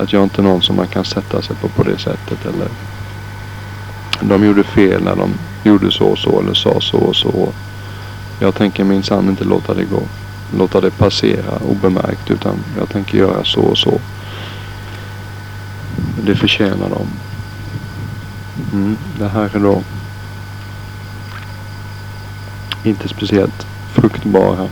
att 0.00 0.12
jag 0.12 0.22
inte 0.22 0.40
är 0.40 0.42
någon 0.42 0.62
som 0.62 0.76
man 0.76 0.86
kan 0.86 1.04
sätta 1.04 1.42
sig 1.42 1.56
på 1.56 1.68
på 1.68 1.82
det 1.82 1.98
sättet. 1.98 2.46
Eller 2.46 2.68
de 4.20 4.44
gjorde 4.44 4.64
fel 4.64 5.02
när 5.04 5.16
de 5.16 5.34
gjorde 5.62 5.92
så 5.92 6.04
och 6.04 6.18
så 6.18 6.40
eller 6.40 6.54
sa 6.54 6.80
så 6.80 6.98
och 6.98 7.16
så. 7.16 7.52
Jag 8.38 8.54
tänker 8.54 8.84
minsann 8.84 9.28
inte 9.28 9.44
låta 9.44 9.74
det 9.74 9.84
gå. 9.84 10.02
Låta 10.56 10.80
det 10.80 10.90
passera 10.90 11.58
obemärkt. 11.68 12.30
Utan 12.30 12.54
jag 12.78 12.88
tänker 12.88 13.18
göra 13.18 13.44
så 13.44 13.60
och 13.60 13.78
så. 13.78 14.00
Det 16.24 16.36
förtjänar 16.36 16.88
de. 16.88 17.06
Mm, 18.72 18.96
det 19.18 19.28
här 19.28 19.56
är 19.56 19.60
då 19.60 19.82
inte 22.84 23.08
speciellt 23.08 23.66
fruktbara 23.92 24.68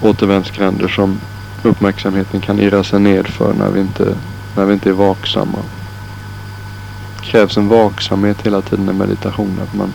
återvändsgränder 0.00 0.88
som 0.88 1.20
uppmärksamheten 1.62 2.40
kan 2.40 2.58
irra 2.58 2.84
sig 2.84 3.00
nedför 3.00 3.52
när 3.52 3.70
vi 3.70 3.80
inte, 3.80 4.14
när 4.56 4.64
vi 4.64 4.72
inte 4.72 4.88
är 4.88 4.92
vaksamma. 4.92 5.58
Det 7.16 7.24
krävs 7.24 7.56
en 7.56 7.68
vaksamhet 7.68 8.46
hela 8.46 8.62
tiden 8.62 8.88
i 8.88 8.92
meditation. 8.92 9.60
Att 9.62 9.74
man, 9.74 9.92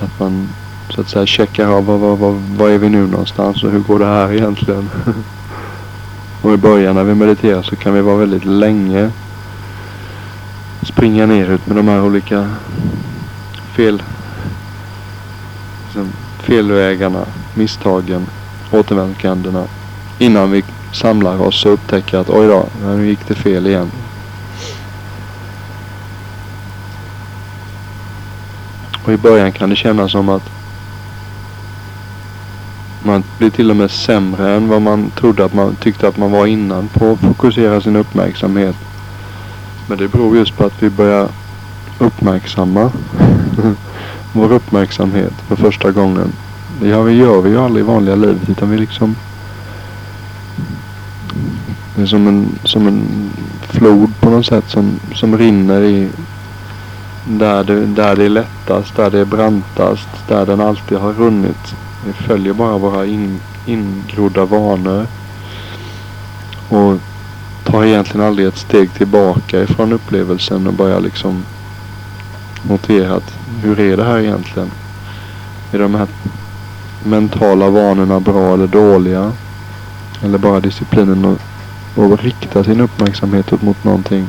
att 0.00 0.20
man 0.20 0.48
så 0.90 1.00
att 1.00 1.08
säga 1.08 1.26
checkar 1.26 1.68
av 1.68 1.84
var, 1.84 1.98
vad, 1.98 2.18
vad, 2.18 2.34
vad 2.34 2.70
är 2.70 2.78
vi 2.78 2.88
nu 2.88 3.06
någonstans 3.06 3.64
och 3.64 3.70
hur 3.70 3.80
går 3.80 3.98
det 3.98 4.06
här 4.06 4.32
egentligen? 4.32 4.90
och 6.42 6.54
i 6.54 6.56
början 6.56 6.94
när 6.94 7.04
vi 7.04 7.14
mediterar 7.14 7.62
så 7.62 7.76
kan 7.76 7.94
vi 7.94 8.00
vara 8.00 8.16
väldigt 8.16 8.44
länge 8.44 9.10
springa 10.82 11.26
ner 11.26 11.50
ut 11.50 11.66
med 11.66 11.76
de 11.76 11.88
här 11.88 12.02
olika 12.02 12.50
fel 13.76 14.02
liksom, 15.84 16.12
felvägarna, 16.48 17.26
misstagen, 17.54 18.26
återvändsgränderna. 18.70 19.64
Innan 20.18 20.50
vi 20.50 20.64
samlar 20.92 21.42
oss 21.42 21.66
och 21.66 21.72
upptäcker 21.72 22.18
att 22.18 22.30
oj 22.30 22.46
då, 22.46 22.66
nu 22.84 23.06
gick 23.06 23.28
det 23.28 23.34
fel 23.34 23.66
igen. 23.66 23.90
Och 29.04 29.12
i 29.12 29.16
början 29.16 29.52
kan 29.52 29.70
det 29.70 29.76
kännas 29.76 30.12
som 30.12 30.28
att 30.28 30.50
man 33.02 33.24
blir 33.38 33.50
till 33.50 33.70
och 33.70 33.76
med 33.76 33.90
sämre 33.90 34.50
än 34.50 34.68
vad 34.68 34.82
man 34.82 35.10
trodde 35.10 35.44
att 35.44 35.54
man 35.54 35.76
tyckte 35.76 36.08
att 36.08 36.16
man 36.16 36.30
var 36.30 36.46
innan 36.46 36.88
på 36.88 37.12
att 37.12 37.20
fokusera 37.20 37.80
sin 37.80 37.96
uppmärksamhet. 37.96 38.76
Men 39.86 39.98
det 39.98 40.08
beror 40.08 40.36
just 40.36 40.56
på 40.56 40.64
att 40.64 40.82
vi 40.82 40.90
börjar 40.90 41.28
uppmärksamma 41.98 42.90
vår 44.38 44.52
uppmärksamhet 44.52 45.32
för 45.48 45.56
första 45.56 45.90
gången. 45.90 46.32
Det 46.80 46.88
gör 46.88 47.02
vi, 47.02 47.12
gör 47.12 47.40
vi 47.40 47.50
ju 47.50 47.58
aldrig 47.58 47.84
i 47.84 47.88
vanliga 47.88 48.14
livet 48.14 48.48
utan 48.48 48.70
vi 48.70 48.78
liksom 48.78 49.16
det 51.98 52.02
är 52.02 52.06
som 52.06 52.26
en, 52.26 52.58
som 52.64 52.86
en 52.86 53.30
flod 53.60 54.10
på 54.20 54.30
något 54.30 54.46
sätt 54.46 54.64
som, 54.70 55.00
som 55.14 55.38
rinner 55.38 55.82
i 55.82 56.08
där 57.28 57.64
det, 57.64 57.86
där 57.86 58.16
det 58.16 58.24
är 58.24 58.28
lättast, 58.28 58.96
där 58.96 59.10
det 59.10 59.18
är 59.18 59.24
brantast, 59.24 60.08
där 60.28 60.46
den 60.46 60.60
alltid 60.60 60.98
har 60.98 61.12
runnit. 61.12 61.74
Vi 62.06 62.12
följer 62.12 62.52
bara 62.52 62.78
våra 62.78 63.06
in, 63.06 63.40
ingrodda 63.66 64.44
vanor. 64.44 65.06
Och 66.68 66.98
tar 67.64 67.84
egentligen 67.84 68.26
aldrig 68.26 68.48
ett 68.48 68.58
steg 68.58 68.92
tillbaka 68.92 69.62
ifrån 69.62 69.92
upplevelsen 69.92 70.66
och 70.66 70.74
börjar 70.74 71.00
liksom 71.00 71.44
noterat. 72.62 73.34
hur 73.62 73.80
är 73.80 73.96
det 73.96 74.04
här 74.04 74.18
egentligen? 74.18 74.70
Är 75.72 75.78
de 75.78 75.94
här 75.94 76.08
mentala 77.04 77.70
vanorna 77.70 78.20
bra 78.20 78.54
eller 78.54 78.66
dåliga? 78.66 79.32
Eller 80.22 80.38
bara 80.38 80.60
disciplinen 80.60 81.24
att, 81.24 82.12
att 82.12 82.22
rikta 82.22 82.64
sin 82.64 82.80
uppmärksamhet 82.80 83.62
mot 83.62 83.84
någonting. 83.84 84.28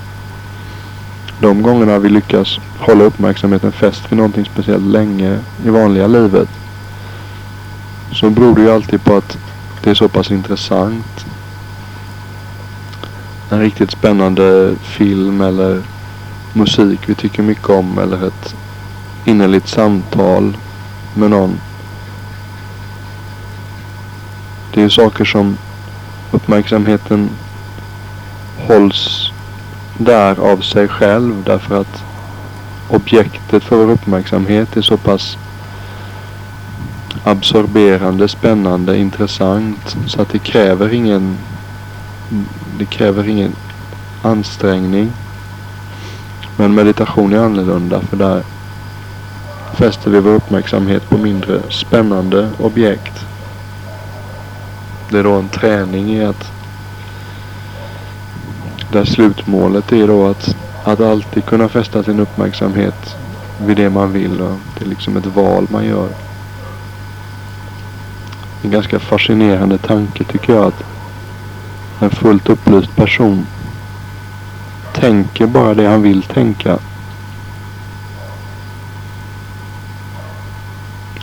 De 1.41 1.61
gångerna 1.61 1.99
vi 1.99 2.09
lyckas 2.09 2.59
hålla 2.77 3.03
uppmärksamheten 3.03 3.71
fäst 3.71 4.11
vid 4.11 4.17
någonting 4.17 4.45
speciellt 4.45 4.85
länge 4.85 5.39
i 5.65 5.69
vanliga 5.69 6.07
livet 6.07 6.49
så 8.11 8.29
beror 8.29 8.55
det 8.55 8.61
ju 8.61 8.71
alltid 8.71 9.03
på 9.03 9.15
att 9.15 9.37
det 9.83 9.89
är 9.89 9.93
så 9.93 10.09
pass 10.09 10.31
intressant. 10.31 11.25
En 13.49 13.59
riktigt 13.59 13.91
spännande 13.91 14.75
film 14.81 15.41
eller 15.41 15.81
musik 16.53 16.99
vi 17.05 17.15
tycker 17.15 17.43
mycket 17.43 17.69
om 17.69 17.99
eller 17.99 18.27
ett 18.27 18.55
innerligt 19.25 19.67
samtal 19.67 20.57
med 21.13 21.29
någon. 21.29 21.59
Det 24.73 24.81
är 24.83 24.89
saker 24.89 25.25
som 25.25 25.57
uppmärksamheten 26.31 27.29
hålls 28.57 29.31
där 29.97 30.39
av 30.39 30.57
sig 30.61 30.87
själv 30.87 31.43
därför 31.45 31.81
att 31.81 32.03
objektet 32.89 33.63
för 33.63 33.75
vår 33.75 33.91
uppmärksamhet 33.91 34.77
är 34.77 34.81
så 34.81 34.97
pass 34.97 35.37
absorberande, 37.23 38.27
spännande, 38.27 38.97
intressant 38.97 39.97
så 40.07 40.21
att 40.21 40.29
det 40.29 40.39
kräver 40.39 40.93
ingen 40.93 41.37
det 42.77 42.85
kräver 42.85 43.27
ingen 43.27 43.55
ansträngning. 44.21 45.11
Men 46.59 46.75
meditation 46.75 47.33
är 47.33 47.37
annorlunda 47.37 48.01
för 48.01 48.17
där 48.17 48.43
fäster 49.73 50.11
vi 50.11 50.19
vår 50.19 50.31
uppmärksamhet 50.31 51.09
på 51.09 51.17
mindre 51.17 51.61
spännande 51.69 52.49
objekt. 52.57 53.25
Det 55.09 55.19
är 55.19 55.23
då 55.23 55.33
en 55.33 55.49
träning 55.49 56.13
i 56.13 56.25
att 56.25 56.51
där 58.91 59.05
slutmålet 59.05 59.91
är 59.91 60.07
då 60.07 60.27
att, 60.27 60.55
att 60.83 60.99
alltid 61.01 61.45
kunna 61.45 61.69
fästa 61.69 62.03
sin 62.03 62.19
uppmärksamhet 62.19 63.15
vid 63.65 63.77
det 63.77 63.89
man 63.89 64.13
vill. 64.13 64.41
Och 64.41 64.59
det 64.77 64.85
är 64.85 64.89
liksom 64.89 65.17
ett 65.17 65.25
val 65.25 65.67
man 65.69 65.85
gör. 65.85 66.09
En 68.63 68.71
ganska 68.71 68.99
fascinerande 68.99 69.77
tanke 69.77 70.23
tycker 70.23 70.53
jag 70.53 70.63
att 70.63 70.83
en 71.99 72.09
fullt 72.09 72.49
upplyst 72.49 72.95
person 72.95 73.45
tänker 74.99 75.47
bara 75.47 75.73
det 75.73 75.87
han 75.87 76.01
vill 76.01 76.23
tänka. 76.23 76.79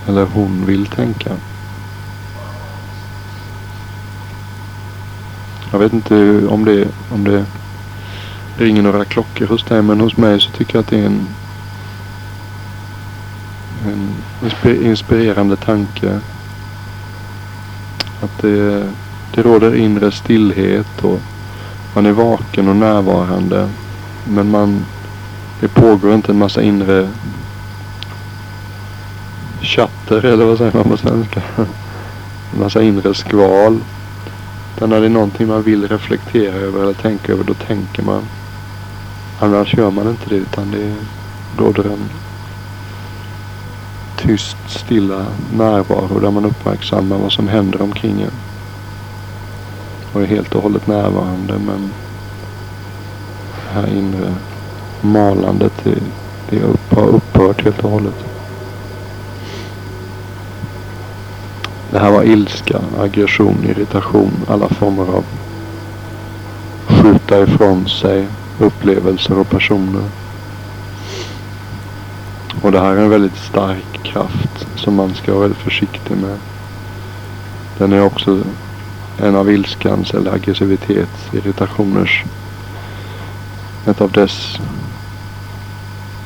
Eller 0.08 0.24
hon 0.24 0.66
vill 0.66 0.86
tänka. 0.86 1.30
Jag 5.72 5.78
vet 5.78 5.92
inte 5.92 6.46
om 6.46 6.64
det, 6.64 6.88
om 7.10 7.24
det 7.24 7.44
ringer 8.56 8.82
några 8.82 9.04
klockor 9.04 9.46
hos 9.46 9.64
dig 9.64 9.82
men 9.82 10.00
hos 10.00 10.16
mig 10.16 10.40
så 10.40 10.50
tycker 10.50 10.74
jag 10.74 10.80
att 10.80 10.90
det 10.90 11.00
är 11.00 11.06
en, 11.06 11.26
en 13.84 14.84
inspirerande 14.84 15.56
tanke. 15.56 16.20
Att 18.20 18.38
det, 18.40 18.92
det 19.34 19.42
råder 19.42 19.74
inre 19.74 20.12
stillhet 20.12 21.04
och 21.04 21.20
man 21.96 22.06
är 22.06 22.12
vaken 22.12 22.68
och 22.68 22.76
närvarande. 22.76 23.68
Men 24.24 24.50
man, 24.50 24.84
det 25.60 25.68
pågår 25.68 26.14
inte 26.14 26.32
en 26.32 26.38
massa 26.38 26.62
inre 26.62 27.08
chatter 29.60 30.24
eller 30.24 30.44
vad 30.44 30.58
säger 30.58 30.72
man 30.72 30.84
på 30.84 30.96
svenska? 30.96 31.42
En 32.54 32.60
massa 32.60 32.82
inre 32.82 33.14
skval. 33.14 33.80
Utan 34.76 34.90
när 34.90 35.00
det 35.00 35.06
är 35.06 35.10
någonting 35.10 35.48
man 35.48 35.62
vill 35.62 35.88
reflektera 35.88 36.54
över 36.54 36.82
eller 36.82 36.92
tänka 36.92 37.32
över, 37.32 37.44
då 37.44 37.54
tänker 37.54 38.02
man. 38.02 38.22
Annars 39.40 39.74
gör 39.74 39.90
man 39.90 40.08
inte 40.08 40.28
det 40.28 40.36
utan 40.36 40.70
det 40.70 40.94
råder 41.58 41.84
en 41.84 42.10
tyst, 44.16 44.56
stilla 44.66 45.26
närvaro 45.52 46.20
där 46.20 46.30
man 46.30 46.44
uppmärksammar 46.44 47.18
vad 47.18 47.32
som 47.32 47.48
händer 47.48 47.82
omkring 47.82 48.22
en. 48.22 48.45
Och 50.12 50.22
är 50.22 50.26
helt 50.26 50.54
och 50.54 50.62
hållet 50.62 50.86
närvarande 50.86 51.54
men 51.66 51.90
det 53.52 53.80
här 53.80 53.86
inre 53.86 54.34
malandet 55.00 55.72
det, 55.84 55.98
det 56.50 56.62
har 56.90 57.06
upphört 57.06 57.64
helt 57.64 57.84
och 57.84 57.90
hållet. 57.90 58.24
Det 61.90 61.98
här 61.98 62.10
var 62.10 62.22
ilska, 62.22 62.80
aggression, 62.98 63.64
irritation, 63.64 64.32
alla 64.48 64.68
former 64.68 65.02
av 65.02 65.24
skjuta 66.86 67.42
ifrån 67.42 67.88
sig 67.88 68.26
upplevelser 68.58 69.38
och 69.38 69.50
personer. 69.50 70.02
Och 72.62 72.72
det 72.72 72.80
här 72.80 72.96
är 72.96 73.02
en 73.02 73.10
väldigt 73.10 73.36
stark 73.36 74.02
kraft 74.02 74.66
som 74.76 74.94
man 74.94 75.14
ska 75.14 75.32
vara 75.32 75.42
väldigt 75.42 75.62
försiktig 75.62 76.16
med. 76.16 76.38
Den 77.78 77.92
är 77.92 78.04
också 78.04 78.42
en 79.18 79.36
av 79.36 79.50
ilskans 79.50 80.14
eller 80.14 80.34
aggressivitets, 80.34 81.28
irritationers, 81.32 82.24
ett 83.86 84.00
av 84.00 84.10
dess 84.10 84.58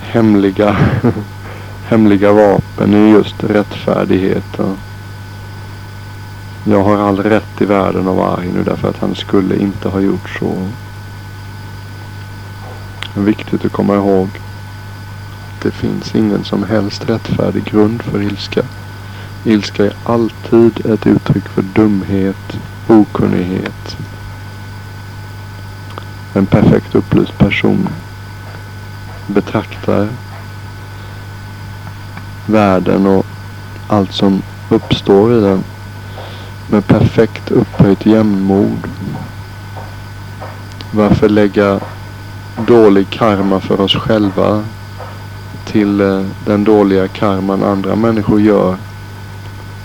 hemliga, 0.00 0.76
hemliga 1.84 2.32
vapen 2.32 2.94
är 2.94 3.08
just 3.08 3.44
rättfärdighet. 3.44 4.60
Jag 6.64 6.84
har 6.84 6.96
all 6.96 7.22
rätt 7.22 7.60
i 7.60 7.64
världen 7.64 8.08
att 8.08 8.16
vara 8.16 8.36
arg 8.36 8.52
nu 8.54 8.64
därför 8.64 8.88
att 8.88 8.98
han 8.98 9.14
skulle 9.14 9.56
inte 9.56 9.88
ha 9.88 10.00
gjort 10.00 10.30
så. 10.38 10.68
Det 13.14 13.20
är 13.20 13.24
viktigt 13.24 13.64
att 13.64 13.72
komma 13.72 13.94
ihåg. 13.94 14.28
Det 15.62 15.70
finns 15.70 16.14
ingen 16.14 16.44
som 16.44 16.62
helst 16.62 17.08
rättfärdig 17.08 17.64
grund 17.64 18.02
för 18.02 18.22
ilska. 18.22 18.62
Ilska 19.44 19.84
är 19.84 19.92
alltid 20.04 20.86
ett 20.86 21.06
uttryck 21.06 21.48
för 21.48 21.62
dumhet, 21.62 22.58
okunnighet. 22.90 23.96
En 26.34 26.46
perfekt 26.46 26.94
upplyst 26.94 27.38
person 27.38 27.88
betraktar 29.26 30.08
världen 32.46 33.06
och 33.06 33.26
allt 33.88 34.12
som 34.12 34.42
uppstår 34.68 35.32
i 35.32 35.40
den 35.40 35.64
med 36.70 36.86
perfekt 36.86 37.50
upphöjt 37.50 38.06
jämnmod. 38.06 38.88
Varför 40.92 41.28
lägga 41.28 41.80
dålig 42.66 43.10
karma 43.10 43.60
för 43.60 43.80
oss 43.80 43.94
själva 43.94 44.64
till 45.64 46.00
eh, 46.00 46.24
den 46.46 46.64
dåliga 46.64 47.08
karman 47.08 47.62
andra 47.62 47.96
människor 47.96 48.40
gör 48.40 48.76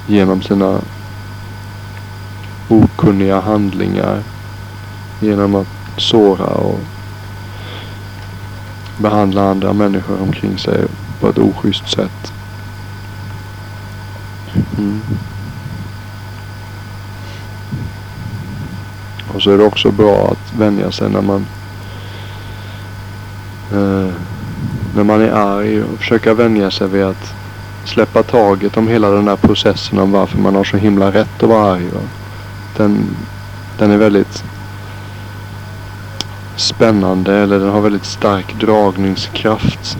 genom 0.08 0.42
sina 0.42 0.80
okunniga 2.96 3.40
handlingar. 3.40 4.24
Genom 5.20 5.56
att 5.56 5.68
såra 5.98 6.46
och 6.46 6.80
behandla 8.98 9.50
andra 9.50 9.74
människor 9.74 10.22
omkring 10.22 10.58
sig 10.58 10.86
på 11.20 11.30
ett 11.30 11.38
oschysst 11.38 11.90
sätt. 11.90 12.34
Mm. 14.78 15.02
Och 19.34 19.42
så 19.42 19.52
är 19.52 19.58
det 19.58 19.64
också 19.64 19.92
bra 19.92 20.32
att 20.32 20.60
vänja 20.60 20.92
sig 20.92 21.10
när 21.10 21.22
man 21.22 21.46
eh, 23.72 24.14
när 24.96 25.04
man 25.04 25.22
är 25.22 25.32
arg 25.32 25.84
och 25.84 25.98
försöka 25.98 26.34
vänja 26.34 26.72
sig 26.72 26.88
vid 26.88 27.04
att 27.04 27.34
släppa 27.86 28.24
taget 28.24 28.78
om 28.78 28.88
hela 28.88 29.10
den 29.10 29.28
här 29.28 29.36
processen 29.36 30.00
om 30.00 30.12
varför 30.12 30.38
man 30.38 30.56
har 30.56 30.64
så 30.64 30.78
himla 30.78 31.12
rätt 31.12 31.44
att 31.44 31.50
vara 31.50 31.74
arg. 31.74 31.90
Va? 31.90 32.02
Den, 32.78 33.08
den 33.78 33.92
är 33.92 33.98
väldigt 33.98 34.44
spännande 36.56 37.36
eller 37.36 37.60
den 37.60 37.70
har 37.70 37.82
väldigt 37.82 38.06
stark 38.06 38.54
dragningskraft. 38.60 39.98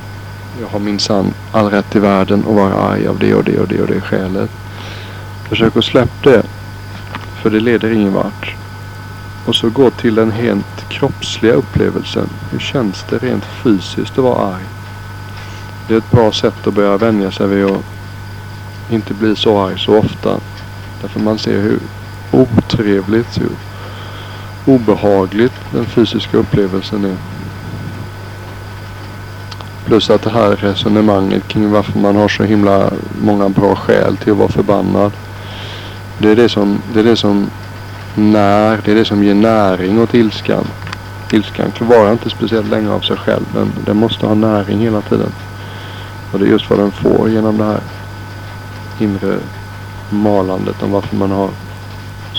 Jag 0.62 0.68
har 0.68 0.80
minsann 0.80 1.34
all 1.52 1.70
rätt 1.70 1.96
i 1.96 2.00
världen 2.00 2.40
att 2.40 2.56
vara 2.56 2.74
arg 2.74 3.08
av 3.08 3.20
det 3.20 3.34
och 3.34 3.44
det 3.44 3.60
och 3.60 3.68
det 3.68 3.82
och 3.82 3.88
det 3.88 4.02
skälet. 4.02 4.50
Försök 5.50 5.78
att 5.78 5.86
släppa 5.86 6.30
det. 6.30 6.44
För 7.42 7.50
det 7.50 7.60
leder 7.60 7.92
ingen 7.92 8.14
vart. 8.14 8.56
Och 9.46 9.56
så 9.56 9.70
gå 9.70 9.90
till 9.90 10.16
den 10.16 10.32
helt 10.32 10.90
kroppsliga 10.90 11.54
upplevelsen. 11.54 12.30
Hur 12.52 12.60
känns 12.60 13.06
det 13.10 13.18
rent 13.18 13.46
fysiskt 13.46 14.18
att 14.18 14.24
vara 14.24 14.56
arg? 14.56 14.64
Det 15.88 15.94
är 15.94 15.98
ett 15.98 16.12
bra 16.12 16.32
sätt 16.32 16.68
att 16.68 16.74
börja 16.74 16.98
vänja 16.98 17.32
sig 17.32 17.48
vid 17.48 17.66
att 17.66 17.84
inte 18.90 19.14
bli 19.14 19.36
så 19.36 19.66
arg 19.66 19.80
så 19.80 19.98
ofta. 19.98 20.40
Därför 21.02 21.20
man 21.20 21.38
ser 21.38 21.62
hur 21.62 21.80
otrevligt, 22.36 23.42
hur 23.42 23.52
obehagligt 24.66 25.54
den 25.72 25.86
fysiska 25.86 26.38
upplevelsen 26.38 27.06
är. 27.06 27.16
Plus 29.86 30.10
att 30.10 30.22
det 30.22 30.30
här 30.30 30.56
resonemanget 30.56 31.48
kring 31.48 31.72
varför 31.72 32.00
man 32.00 32.16
har 32.16 32.28
så 32.28 32.44
himla 32.44 32.92
många 33.22 33.50
bra 33.50 33.76
skäl 33.76 34.18
till 34.18 34.32
att 34.32 34.38
vara 34.38 34.50
förbannad. 34.50 35.12
Det 36.18 36.32
är 36.32 36.36
det 36.36 36.50
som, 36.50 36.82
det 36.94 37.00
är 37.00 37.04
det 37.04 37.16
som 37.16 37.50
när, 38.16 38.80
det 38.86 38.92
är 38.92 38.96
det 38.96 39.06
som 39.06 39.24
ger 39.24 39.34
näring 39.34 40.02
åt 40.02 40.14
ilskan. 40.14 40.68
Ilskan 41.32 41.72
klarar 41.72 42.12
inte 42.12 42.30
speciellt 42.30 42.70
länge 42.70 42.90
av 42.90 43.00
sig 43.00 43.18
själv 43.18 43.46
men 43.54 43.72
den 43.86 43.98
måste 43.98 44.26
ha 44.26 44.36
näring 44.36 44.80
hela 44.80 45.02
tiden. 45.02 45.32
Och 46.32 46.40
det 46.40 46.46
är 46.46 46.50
just 46.50 46.70
vad 46.70 46.80
den 46.80 46.92
får 46.92 47.30
genom 47.30 47.58
det 47.58 47.64
här 47.64 47.82
inre 49.00 49.38
malandet 50.10 50.84
om 50.84 50.92
varför 50.92 51.16
man 51.16 51.32
har 51.32 51.50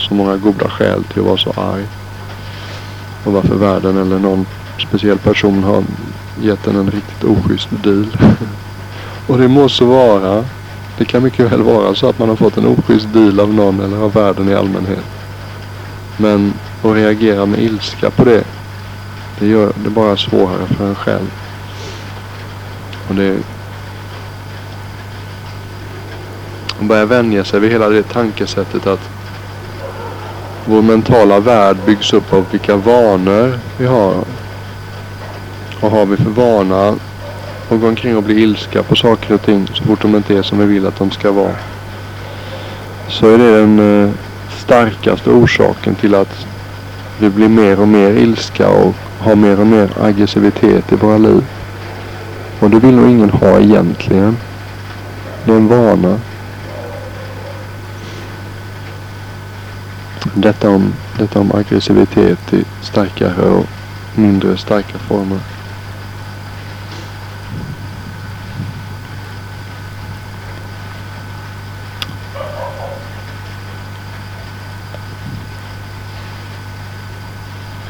så 0.08 0.14
många 0.14 0.36
goda 0.36 0.68
skäl 0.68 1.04
till 1.04 1.20
att 1.20 1.26
vara 1.26 1.36
så 1.36 1.50
arg. 1.50 1.86
Och 3.24 3.32
varför 3.32 3.54
världen 3.54 3.98
eller 3.98 4.18
någon 4.18 4.46
speciell 4.88 5.18
person 5.18 5.64
har 5.64 5.84
gett 6.42 6.66
en 6.66 6.76
en 6.76 6.90
riktigt 6.90 7.24
oschysst 7.24 7.68
deal. 7.70 8.06
och 9.26 9.38
det 9.38 9.48
må 9.48 9.68
så 9.68 9.86
vara. 9.86 10.44
Det 10.98 11.04
kan 11.04 11.22
mycket 11.22 11.52
väl 11.52 11.62
vara 11.62 11.94
så 11.94 12.08
att 12.08 12.18
man 12.18 12.28
har 12.28 12.36
fått 12.36 12.56
en 12.56 12.66
oschysst 12.66 13.12
deal 13.12 13.40
av 13.40 13.54
någon 13.54 13.80
eller 13.80 13.96
av 13.96 14.12
världen 14.12 14.48
i 14.48 14.54
allmänhet. 14.54 15.04
Men 16.16 16.54
att 16.82 16.94
reagera 16.94 17.46
med 17.46 17.62
ilska 17.62 18.10
på 18.10 18.24
det. 18.24 18.44
Det 19.38 19.46
gör 19.46 19.72
det 19.84 19.90
bara 19.90 20.16
svårare 20.16 20.66
för 20.66 20.88
en 20.88 20.94
själv. 20.94 21.30
Och 23.08 23.14
det 23.14 23.38
Att 26.80 26.86
börja 26.86 27.04
vänja 27.04 27.44
sig 27.44 27.60
vid 27.60 27.70
hela 27.70 27.88
det 27.88 28.02
tankesättet 28.02 28.86
att 28.86 29.10
vår 30.68 30.82
mentala 30.82 31.40
värld 31.40 31.76
byggs 31.86 32.12
upp 32.12 32.32
av 32.32 32.44
vilka 32.50 32.76
vanor 32.76 33.58
vi 33.78 33.86
har. 33.86 34.14
Och 35.80 35.90
har 35.90 36.06
vi 36.06 36.16
för 36.16 36.30
vana 36.30 36.88
att 37.70 37.80
gå 37.80 37.88
omkring 37.88 38.16
och 38.16 38.22
bli 38.22 38.42
ilska 38.42 38.82
på 38.82 38.96
saker 38.96 39.34
och 39.34 39.42
ting 39.42 39.68
så 39.74 39.84
fort 39.84 40.02
de 40.02 40.16
inte 40.16 40.38
är 40.38 40.42
som 40.42 40.58
vi 40.58 40.66
vill 40.66 40.86
att 40.86 40.98
de 40.98 41.10
ska 41.10 41.32
vara. 41.32 41.54
Så 43.08 43.28
är 43.34 43.38
det 43.38 43.60
den 43.60 44.04
eh, 44.04 44.10
starkaste 44.58 45.30
orsaken 45.30 45.94
till 45.94 46.14
att 46.14 46.46
vi 47.20 47.30
blir 47.30 47.48
mer 47.48 47.80
och 47.80 47.88
mer 47.88 48.10
ilska 48.10 48.68
och 48.68 48.94
har 49.18 49.36
mer 49.36 49.60
och 49.60 49.66
mer 49.66 49.88
aggressivitet 50.00 50.92
i 50.92 50.96
våra 50.96 51.18
liv. 51.18 51.44
Och 52.60 52.70
det 52.70 52.78
vill 52.78 52.94
nog 52.94 53.10
ingen 53.10 53.30
ha 53.30 53.60
egentligen. 53.60 54.36
Det 55.44 55.52
är 55.52 55.56
en 55.56 55.68
vana. 55.68 56.18
Detta 60.38 60.68
om, 60.70 60.92
detta 61.18 61.40
om 61.40 61.52
aggressivitet 61.54 62.52
i 62.52 62.64
starkare 62.82 63.48
och 63.50 63.66
mindre 64.14 64.56
starka 64.56 64.98
former. 64.98 65.38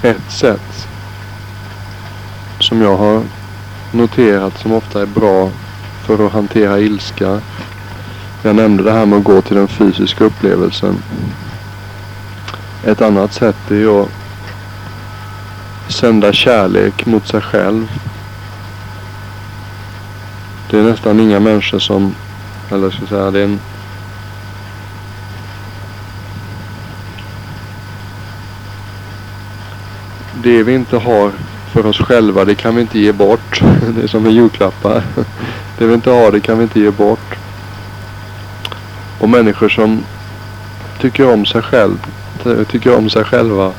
Ett 0.03 0.31
sätt 0.31 0.89
som 2.61 2.83
jag 2.83 2.97
har 2.97 3.23
noterat 3.93 4.59
som 4.59 4.73
ofta 4.73 5.03
är 5.03 5.07
bra 5.07 5.51
för 6.03 6.27
att 6.27 6.33
hantera 6.33 6.81
ilska. 6.81 7.41
Jag 8.43 8.57
nämnde 8.57 8.83
det 8.83 8.93
här 8.93 9.07
med 9.07 9.19
att 9.19 9.25
gå 9.25 9.43
till 9.43 9.57
den 9.57 9.69
fysiska 9.69 10.25
upplevelsen. 10.25 11.03
Ett 12.87 13.03
annat 13.03 13.33
sätt 13.33 13.71
är 13.71 13.75
ju 13.75 14.03
att 14.03 14.09
sända 15.89 16.33
kärlek 16.33 17.07
mot 17.07 17.29
sig 17.29 17.41
själv. 17.41 17.93
Det 20.71 20.79
är 20.79 20.83
nästan 20.83 21.21
inga 21.21 21.41
människor 21.41 21.79
som, 21.79 22.15
eller 22.71 22.91
ska 22.91 23.01
jag 23.01 23.09
säga, 23.09 23.31
det 23.31 23.41
är 23.41 23.45
en 23.45 23.61
Det 30.43 30.63
vi 30.63 30.75
inte 30.75 30.97
har 30.97 31.33
för 31.73 31.87
oss 31.87 31.99
själva, 31.99 32.45
det 32.45 32.55
kan 32.55 32.75
vi 32.75 32.81
inte 32.81 32.99
ge 32.99 33.13
bort. 33.13 33.63
Det 33.97 34.03
är 34.03 34.07
som 34.07 34.27
en 34.27 34.35
julklappar. 34.35 35.03
Det 35.79 35.87
vi 35.87 35.95
inte 35.95 36.11
har, 36.11 36.33
det 36.33 36.41
kan 36.41 36.59
vi 36.59 36.63
inte 36.63 36.81
ge 36.81 36.91
bort. 36.91 37.35
Och 39.19 39.29
människor 39.29 39.69
som 39.69 40.05
tycker 41.01 41.33
om 41.33 41.47
sig 41.47 41.63
själv, 41.63 41.99
tycker 42.69 42.97
om 42.97 43.11
sig 43.11 43.25
själva. 43.25 43.73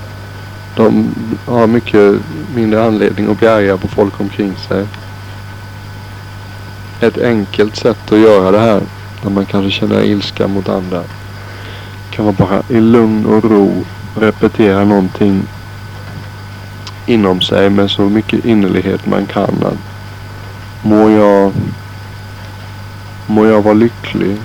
De 0.76 1.16
har 1.46 1.68
mycket 1.68 2.16
mindre 2.56 2.84
anledning 2.84 3.32
att 3.32 3.40
bli 3.40 3.48
arga 3.48 3.78
på 3.78 3.88
folk 3.88 4.20
omkring 4.20 4.56
sig. 4.68 4.86
Ett 7.00 7.18
enkelt 7.18 7.76
sätt 7.76 8.12
att 8.12 8.20
göra 8.20 8.52
det 8.52 8.60
här, 8.60 8.82
när 9.24 9.32
man 9.32 9.46
kanske 9.46 9.72
känner 9.72 10.04
ilska 10.04 10.48
mot 10.48 10.70
andra, 10.70 11.04
kan 12.12 12.26
vara 12.26 12.36
bara 12.36 12.62
i 12.70 12.80
lugn 12.80 13.26
och 13.26 13.44
ro 13.44 13.86
repetera 14.16 14.86
någonting 14.86 15.44
inom 17.06 17.42
sig 17.42 17.70
med 17.70 17.92
så 17.92 18.02
mycket 18.02 18.46
innerlighet 18.46 19.06
man 19.06 19.26
kan. 19.26 19.64
Att 19.64 19.78
må 20.82 21.10
jag, 21.10 21.52
må 23.28 23.46
jag 23.46 23.62
vara 23.62 23.74
lycklig? 23.74 24.38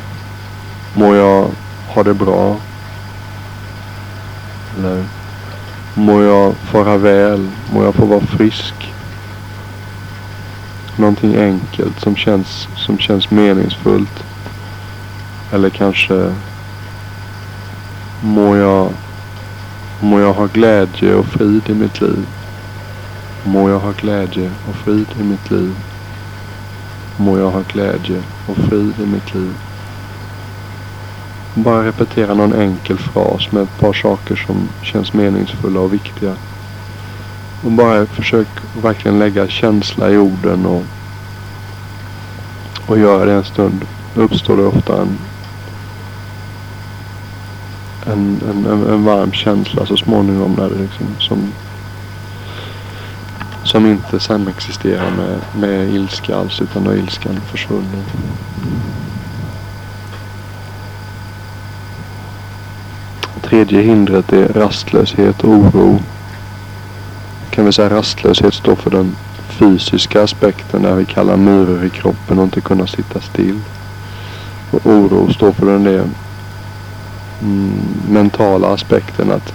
Må 0.95 1.15
jag 1.15 1.51
ha 1.89 2.03
det 2.03 2.15
bra? 2.15 2.57
Eller 4.79 5.05
må 5.95 6.23
jag 6.23 6.55
fara 6.55 6.97
väl? 6.97 7.49
Må 7.73 7.85
jag 7.85 7.95
få 7.95 8.07
vara 8.07 8.21
frisk? 8.21 8.75
Någonting 10.97 11.37
enkelt 11.37 12.01
som 12.01 12.17
känns, 12.17 12.69
som 12.77 12.99
känns 12.99 13.31
meningsfullt. 13.31 14.25
Eller 15.53 15.71
kanske 15.71 16.35
må 18.21 18.57
jag, 18.57 18.93
må 20.01 20.21
jag 20.21 20.33
ha 20.33 20.47
glädje 20.47 21.15
och 21.15 21.27
frid 21.27 21.63
i 21.71 21.75
mitt 21.75 22.01
liv. 22.01 22.27
Må 23.45 23.71
jag 23.71 23.79
ha 23.79 23.93
glädje 23.93 24.51
och 24.69 24.75
frid 24.75 25.07
i 25.21 25.23
mitt 25.23 25.51
liv. 25.51 25.75
Må 27.17 27.39
jag 27.39 27.51
ha 27.51 27.63
glädje 27.73 28.23
och 28.47 28.57
frid 28.57 28.95
i 29.03 29.07
mitt 29.07 29.35
liv. 29.35 29.55
Bara 31.55 31.87
repetera 31.87 32.35
någon 32.35 32.55
enkel 32.55 32.99
fras 32.99 33.53
med 33.53 33.63
ett 33.63 33.79
par 33.79 33.93
saker 33.93 34.37
som 34.37 34.69
känns 34.83 35.13
meningsfulla 35.13 35.81
och 35.81 35.95
viktiga. 35.95 36.37
Och 37.65 37.71
bara 37.71 38.07
försök 38.07 38.49
verkligen 38.83 39.19
lägga 39.19 39.49
känsla 39.49 40.11
i 40.11 40.19
orden 40.19 40.67
och, 40.67 40.83
och 42.87 42.99
göra 42.99 43.25
det 43.25 43.33
en 43.33 43.45
stund. 43.45 43.85
Då 44.15 44.23
uppstår 44.23 44.57
det 44.57 44.63
ofta 44.63 45.03
en, 45.03 45.19
en, 48.07 48.41
en, 48.51 48.87
en 48.91 49.05
varm 49.05 49.33
känsla 49.33 49.87
så 49.87 49.97
småningom 49.97 50.53
när 50.53 50.69
det 50.69 50.79
liksom 50.79 51.07
som, 51.19 51.53
som 53.65 53.87
inte 53.87 54.21
samexisterar 54.21 55.11
med, 55.11 55.41
med 55.61 55.95
ilska 55.95 56.37
alls 56.37 56.61
utan 56.61 56.85
då 56.85 56.91
är 56.91 56.97
ilskan 56.97 57.41
försvunnen. 57.51 58.05
Tredje 63.53 63.83
hindret 63.83 64.33
är 64.33 64.49
rastlöshet 64.49 65.45
och 65.45 65.51
oro. 65.51 65.99
Kan 67.51 67.65
vi 67.65 67.73
säga 67.73 67.91
rastlöshet 67.91 68.55
står 68.55 68.75
för 68.77 68.91
den 68.91 69.17
fysiska 69.49 70.23
aspekten 70.23 70.83
där 70.83 70.95
vi 70.95 71.05
kallar 71.05 71.37
myror 71.37 71.85
i 71.85 71.91
kroppen 71.91 72.39
och 72.39 72.45
inte 72.45 72.61
kunna 72.61 72.87
sitta 72.87 73.21
still. 73.21 73.61
Och 74.71 74.87
oro 74.87 75.33
står 75.33 75.53
för 75.53 75.67
den 75.67 75.85
där 75.85 76.05
mm, 77.43 77.73
mentala 78.09 78.69
aspekten 78.69 79.33
att 79.33 79.53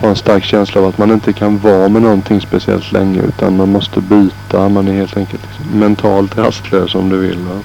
ha 0.00 0.08
en 0.08 0.16
stark 0.16 0.44
känsla 0.44 0.80
av 0.80 0.86
att 0.86 0.98
man 0.98 1.10
inte 1.10 1.32
kan 1.32 1.58
vara 1.58 1.88
med 1.88 2.02
någonting 2.02 2.40
speciellt 2.40 2.92
länge 2.92 3.20
utan 3.22 3.56
man 3.56 3.72
måste 3.72 4.00
byta. 4.00 4.68
Man 4.68 4.88
är 4.88 4.92
helt 4.92 5.16
enkelt 5.16 5.42
liksom 5.46 5.78
mentalt 5.78 6.38
rastlös 6.38 6.94
om 6.94 7.08
du 7.08 7.18
vill. 7.18 7.38
Va? 7.38 7.60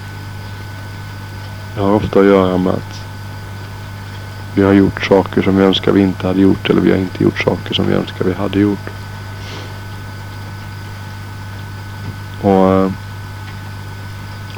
Det 1.74 1.80
har 1.80 1.94
ofta 1.94 2.20
att 2.20 2.26
göra 2.26 2.56
med 2.56 2.72
att 2.72 3.09
vi 4.54 4.62
har 4.62 4.72
gjort 4.72 5.04
saker 5.04 5.42
som 5.42 5.56
vi 5.56 5.64
önskar 5.64 5.92
vi 5.92 6.00
inte 6.00 6.26
hade 6.26 6.40
gjort 6.40 6.70
eller 6.70 6.80
vi 6.80 6.90
har 6.90 6.98
inte 6.98 7.24
gjort 7.24 7.38
saker 7.38 7.74
som 7.74 7.86
vi 7.86 7.94
önskar 7.94 8.24
vi 8.24 8.32
hade 8.32 8.60
gjort. 8.60 8.90
Och, 12.42 12.72
eh, 12.72 12.90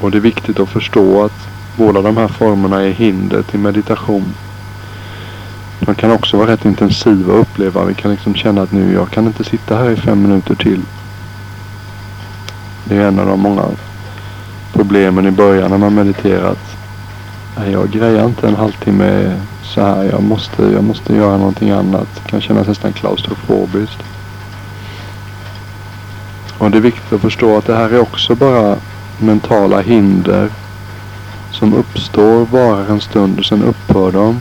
och 0.01 0.11
det 0.11 0.19
är 0.19 0.21
viktigt 0.21 0.61
att 0.61 0.69
förstå 0.69 1.25
att 1.25 1.49
båda 1.77 2.03
de 2.03 2.17
här 2.17 2.29
formerna 2.29 2.83
är 2.83 2.91
hinder 2.91 3.43
till 3.43 3.59
meditation. 3.59 4.35
De 5.81 5.95
kan 5.95 6.11
också 6.11 6.37
vara 6.37 6.51
rätt 6.51 6.65
intensiva 6.65 7.35
att 7.35 7.41
uppleva. 7.41 7.85
Vi 7.85 7.95
kan 7.95 8.11
liksom 8.11 8.35
känna 8.35 8.63
att 8.63 8.73
nu, 8.73 8.93
jag 8.93 9.11
kan 9.11 9.27
inte 9.27 9.45
sitta 9.45 9.77
här 9.77 9.91
i 9.91 9.97
fem 9.97 10.23
minuter 10.23 10.55
till. 10.55 10.81
Det 12.85 12.97
är 12.97 13.09
en 13.09 13.19
av 13.19 13.27
de 13.27 13.41
många 13.41 13.65
problemen 14.73 15.27
i 15.27 15.31
början 15.31 15.71
när 15.71 15.79
man 15.79 15.95
mediterat. 15.95 16.59
Jag 17.73 17.91
grejar 17.91 18.27
inte 18.27 18.49
en 18.49 18.57
halvtimme 18.57 19.41
så 19.73 19.81
här. 19.81 20.05
Jag 20.05 20.23
måste, 20.23 20.63
jag 20.63 20.85
måste 20.85 21.15
göra 21.15 21.37
någonting 21.37 21.71
annat. 21.71 22.09
Det 22.15 22.31
kan 22.31 22.41
kännas 22.41 22.69
nästan 22.69 22.93
klaustrofobiskt. 22.93 24.03
Och 26.59 26.71
det 26.71 26.77
är 26.77 26.83
viktigt 26.83 27.13
att 27.13 27.21
förstå 27.21 27.57
att 27.57 27.67
det 27.67 27.77
här 27.77 27.91
är 27.91 28.01
också 28.01 28.35
bara 28.35 28.77
mentala 29.19 29.81
hinder 29.81 30.49
som 31.51 31.75
uppstår, 31.75 32.47
varar 32.47 32.87
en 32.91 33.01
stund 33.01 33.39
och 33.39 33.45
sen 33.45 33.63
upphör 33.63 34.13
de. 34.13 34.41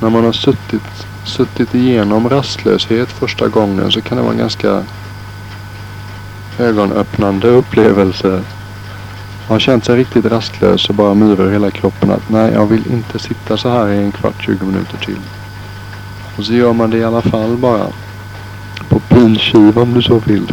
När 0.00 0.10
man 0.10 0.24
har 0.24 0.32
suttit, 0.32 1.06
suttit 1.24 1.74
igenom 1.74 2.28
rastlöshet 2.28 3.08
första 3.08 3.48
gången 3.48 3.92
så 3.92 4.00
kan 4.00 4.16
det 4.16 4.22
vara 4.22 4.32
en 4.32 4.38
ganska 4.38 4.82
ögonöppnande 6.58 7.48
upplevelse. 7.48 8.42
Man 9.52 9.54
har 9.54 9.60
känt 9.60 9.84
sig 9.84 9.96
riktigt 9.96 10.24
rastlös 10.24 10.88
och 10.88 10.94
bara 10.94 11.14
murar 11.14 11.50
hela 11.50 11.70
kroppen 11.70 12.10
att 12.10 12.28
nej, 12.28 12.52
jag 12.52 12.66
vill 12.66 12.92
inte 12.92 13.18
sitta 13.18 13.56
så 13.56 13.68
här 13.68 13.88
i 13.88 13.98
en 13.98 14.12
kvart, 14.12 14.42
20 14.42 14.66
minuter 14.66 14.96
till. 14.96 15.18
Och 16.36 16.44
så 16.44 16.52
gör 16.52 16.72
man 16.72 16.90
det 16.90 16.98
i 16.98 17.04
alla 17.04 17.22
fall 17.22 17.56
bara. 17.56 17.86
På 18.88 19.00
pinkiv 19.00 19.78
om 19.78 19.94
du 19.94 20.02
så 20.02 20.18
vill. 20.18 20.52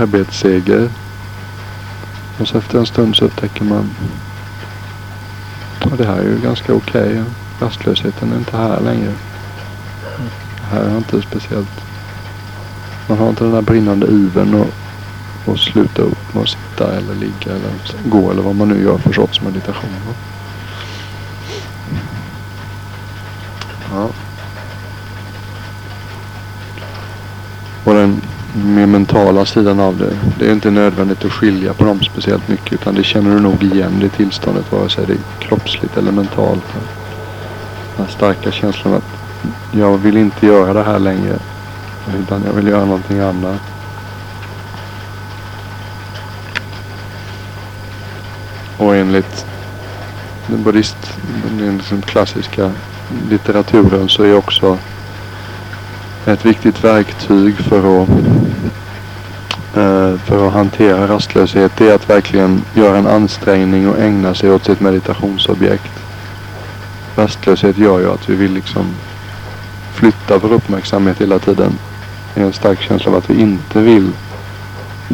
Arbetsseger. 0.00 0.88
Och 2.38 2.48
så 2.48 2.58
efter 2.58 2.78
en 2.78 2.86
stund 2.86 3.16
så 3.16 3.24
upptäcker 3.24 3.64
man 3.64 3.90
att 5.80 5.98
det 5.98 6.06
här 6.06 6.18
är 6.18 6.22
ju 6.22 6.40
ganska 6.40 6.74
okej. 6.74 7.10
Okay. 7.10 7.24
Rastlösheten 7.60 8.32
är 8.32 8.36
inte 8.36 8.56
här 8.56 8.80
längre. 8.80 9.12
Det 10.56 10.76
här 10.76 10.82
är 10.82 10.96
inte 10.96 11.22
speciellt. 11.22 11.84
Man 13.08 13.18
har 13.18 13.28
inte 13.28 13.44
den 13.44 13.52
där 13.52 13.62
brinnande 13.62 14.06
ivern 14.06 14.54
och, 14.54 14.70
och 15.52 15.58
sluta 15.58 16.02
upp 16.02 16.21
med 16.34 16.42
att 16.42 16.48
sitta 16.48 16.96
eller 16.96 17.14
ligga 17.14 17.52
eller 17.52 17.72
gå 18.04 18.30
eller 18.30 18.42
vad 18.42 18.54
man 18.54 18.68
nu 18.68 18.82
gör 18.82 18.98
för 18.98 19.12
sorts 19.12 19.40
meditation. 19.42 19.90
Ja. 23.92 24.08
Och 27.84 27.94
den 27.94 28.20
mer 28.54 28.86
mentala 28.86 29.44
sidan 29.44 29.80
av 29.80 29.98
det. 29.98 30.18
Det 30.38 30.48
är 30.48 30.52
inte 30.52 30.70
nödvändigt 30.70 31.24
att 31.24 31.32
skilja 31.32 31.74
på 31.74 31.84
dem 31.84 32.00
speciellt 32.02 32.48
mycket 32.48 32.72
utan 32.72 32.94
det 32.94 33.02
känner 33.02 33.34
du 33.34 33.40
nog 33.40 33.62
igen 33.62 33.98
det 34.00 34.08
tillståndet 34.08 34.72
vare 34.72 34.88
sig 34.88 35.06
det 35.06 35.12
är 35.12 35.18
kroppsligt 35.40 35.96
eller 35.96 36.12
mentalt. 36.12 36.64
Den 37.96 38.06
starka 38.08 38.50
känslan 38.50 38.94
att 38.94 39.04
jag 39.72 39.98
vill 39.98 40.16
inte 40.16 40.46
göra 40.46 40.72
det 40.72 40.82
här 40.82 40.98
längre 40.98 41.38
utan 42.18 42.42
jag 42.46 42.52
vill 42.52 42.66
göra 42.66 42.84
någonting 42.84 43.18
annat. 43.18 43.71
Och 48.82 48.96
enligt 48.96 49.46
den 50.46 50.62
buddhist, 50.62 51.18
den 51.58 51.78
liksom 51.78 52.02
klassiska 52.02 52.72
litteraturen 53.30 54.08
så 54.08 54.22
är 54.22 54.36
också 54.36 54.78
ett 56.26 56.46
viktigt 56.46 56.84
verktyg 56.84 57.56
för 57.56 58.02
att, 58.02 58.08
eh, 59.76 60.18
för 60.18 60.46
att 60.46 60.52
hantera 60.52 61.08
rastlöshet 61.08 61.72
det 61.76 61.90
är 61.90 61.94
att 61.94 62.10
verkligen 62.10 62.62
göra 62.74 62.98
en 62.98 63.06
ansträngning 63.06 63.88
och 63.88 63.98
ägna 63.98 64.34
sig 64.34 64.50
åt 64.50 64.64
sitt 64.64 64.80
meditationsobjekt. 64.80 65.92
Rastlöshet 67.16 67.78
gör 67.78 68.00
ju 68.00 68.10
att 68.10 68.28
vi 68.28 68.34
vill 68.34 68.52
liksom 68.52 68.86
flytta 69.94 70.38
vår 70.38 70.52
uppmärksamhet 70.52 71.20
hela 71.20 71.38
tiden. 71.38 71.78
Det 72.34 72.40
är 72.40 72.44
en 72.44 72.52
stark 72.52 72.82
känsla 72.82 73.10
av 73.10 73.16
att 73.16 73.30
vi 73.30 73.40
inte 73.40 73.80
vill 73.80 74.10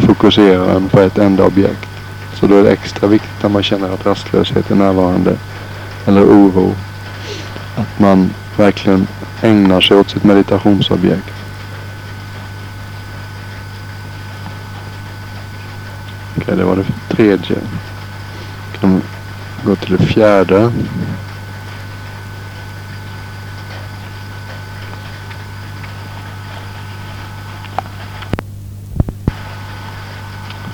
fokusera 0.06 0.66
den 0.66 0.88
på 0.88 1.00
ett 1.00 1.18
enda 1.18 1.44
objekt. 1.44 1.87
Så 2.34 2.46
då 2.46 2.58
är 2.58 2.62
det 2.62 2.72
extra 2.72 3.08
viktigt 3.08 3.42
när 3.42 3.50
man 3.50 3.62
känner 3.62 3.94
att 3.94 4.06
rastlöshet 4.06 4.70
är 4.70 4.74
närvarande 4.74 5.36
eller 6.06 6.22
oro. 6.22 6.74
Att 7.76 7.98
man 7.98 8.30
verkligen 8.56 9.06
ägnar 9.42 9.80
sig 9.80 9.96
åt 9.96 10.10
sitt 10.10 10.24
meditationsobjekt. 10.24 11.34
Okej, 16.30 16.42
okay, 16.42 16.56
det 16.56 16.64
var 16.64 16.76
det 16.76 17.16
tredje. 17.16 17.56
Kan 18.80 19.02
gå 19.64 19.76
till 19.76 19.96
det 19.96 20.04
fjärde. 20.04 20.72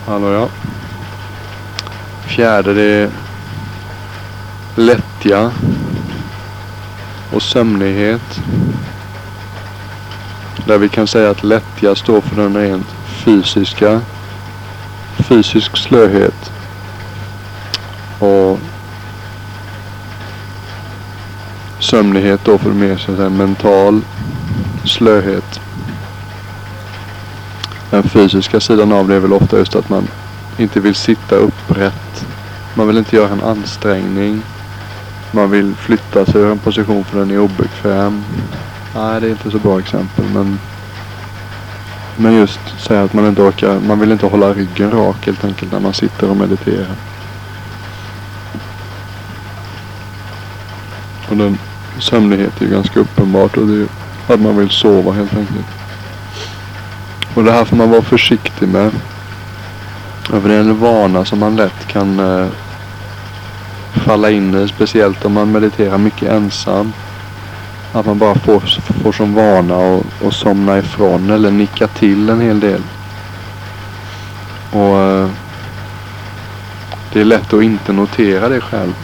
Hallå 0.06 0.32
ja. 0.32 0.48
Fjärde 2.34 2.74
det 2.74 2.82
är 2.82 3.10
lättja 4.76 5.52
och 7.32 7.42
sömnighet. 7.42 8.40
Där 10.66 10.78
vi 10.78 10.88
kan 10.88 11.06
säga 11.06 11.30
att 11.30 11.44
lättja 11.44 11.94
står 11.94 12.20
för 12.20 12.36
den 12.42 12.56
rent 12.56 12.86
fysiska, 13.06 14.00
fysisk 15.18 15.76
slöhet. 15.76 16.52
Och 18.18 18.58
sömnighet 21.78 22.40
då 22.44 22.58
för 22.58 22.70
mer 22.70 22.96
så 22.96 23.10
att 23.10 23.16
säga, 23.16 23.30
mental 23.30 24.00
slöhet. 24.84 25.60
Den 27.90 28.02
fysiska 28.02 28.60
sidan 28.60 28.92
av 28.92 29.08
det 29.08 29.14
är 29.14 29.20
väl 29.20 29.32
ofta 29.32 29.58
just 29.58 29.76
att 29.76 29.88
man 29.88 30.08
inte 30.58 30.80
vill 30.80 30.94
sitta 30.94 31.36
upprätt. 31.36 32.26
Man 32.74 32.86
vill 32.86 32.98
inte 32.98 33.16
göra 33.16 33.32
en 33.32 33.42
ansträngning. 33.42 34.42
Man 35.30 35.50
vill 35.50 35.74
flytta 35.74 36.26
sig 36.26 36.40
ur 36.40 36.50
en 36.50 36.58
position 36.58 37.04
för 37.04 37.18
den 37.18 37.30
är 37.30 37.38
obekväm. 37.38 38.24
Nej, 38.94 39.20
det 39.20 39.26
är 39.26 39.30
inte 39.30 39.50
så 39.50 39.58
bra 39.58 39.78
exempel. 39.78 40.24
Men, 40.34 40.58
men 42.16 42.34
just 42.34 42.60
säga 42.78 43.02
att 43.02 43.12
man 43.12 43.26
inte 43.26 43.42
orkar. 43.42 43.80
Man 43.80 44.00
vill 44.00 44.12
inte 44.12 44.26
hålla 44.26 44.54
ryggen 44.54 44.90
rak 44.90 45.26
helt 45.26 45.44
enkelt 45.44 45.72
när 45.72 45.80
man 45.80 45.94
sitter 45.94 46.30
och 46.30 46.36
mediterar. 46.36 46.94
Och 51.28 51.36
den 51.36 51.58
sömnighet 51.98 52.62
är 52.62 52.66
ganska 52.66 53.00
uppenbart. 53.00 53.56
Och 53.56 53.66
det 53.66 53.80
är 53.80 54.34
att 54.34 54.40
man 54.40 54.56
vill 54.56 54.70
sova 54.70 55.12
helt 55.12 55.34
enkelt. 55.34 55.66
Och 57.34 57.44
det 57.44 57.52
här 57.52 57.64
får 57.64 57.76
man 57.76 57.90
vara 57.90 58.02
försiktig 58.02 58.68
med. 58.68 58.90
För 60.24 60.48
det 60.48 60.54
är 60.54 60.60
en 60.60 60.80
vana 60.80 61.24
som 61.24 61.38
man 61.38 61.56
lätt 61.56 61.86
kan 61.86 62.20
eh, 62.20 62.46
falla 63.92 64.30
in 64.30 64.54
i. 64.54 64.68
Speciellt 64.68 65.24
om 65.24 65.32
man 65.32 65.52
mediterar 65.52 65.98
mycket 65.98 66.30
ensam. 66.30 66.92
Att 67.92 68.06
man 68.06 68.18
bara 68.18 68.34
får, 68.34 68.60
får 69.02 69.12
som 69.12 69.34
vana 69.34 70.00
att 70.26 70.34
somna 70.34 70.78
ifrån 70.78 71.30
eller 71.30 71.50
nicka 71.50 71.86
till 71.86 72.28
en 72.28 72.40
hel 72.40 72.60
del. 72.60 72.82
Och 74.72 74.98
eh, 74.98 75.28
Det 77.12 77.20
är 77.20 77.24
lätt 77.24 77.52
att 77.52 77.62
inte 77.62 77.92
notera 77.92 78.48
det 78.48 78.60
själv. 78.60 78.94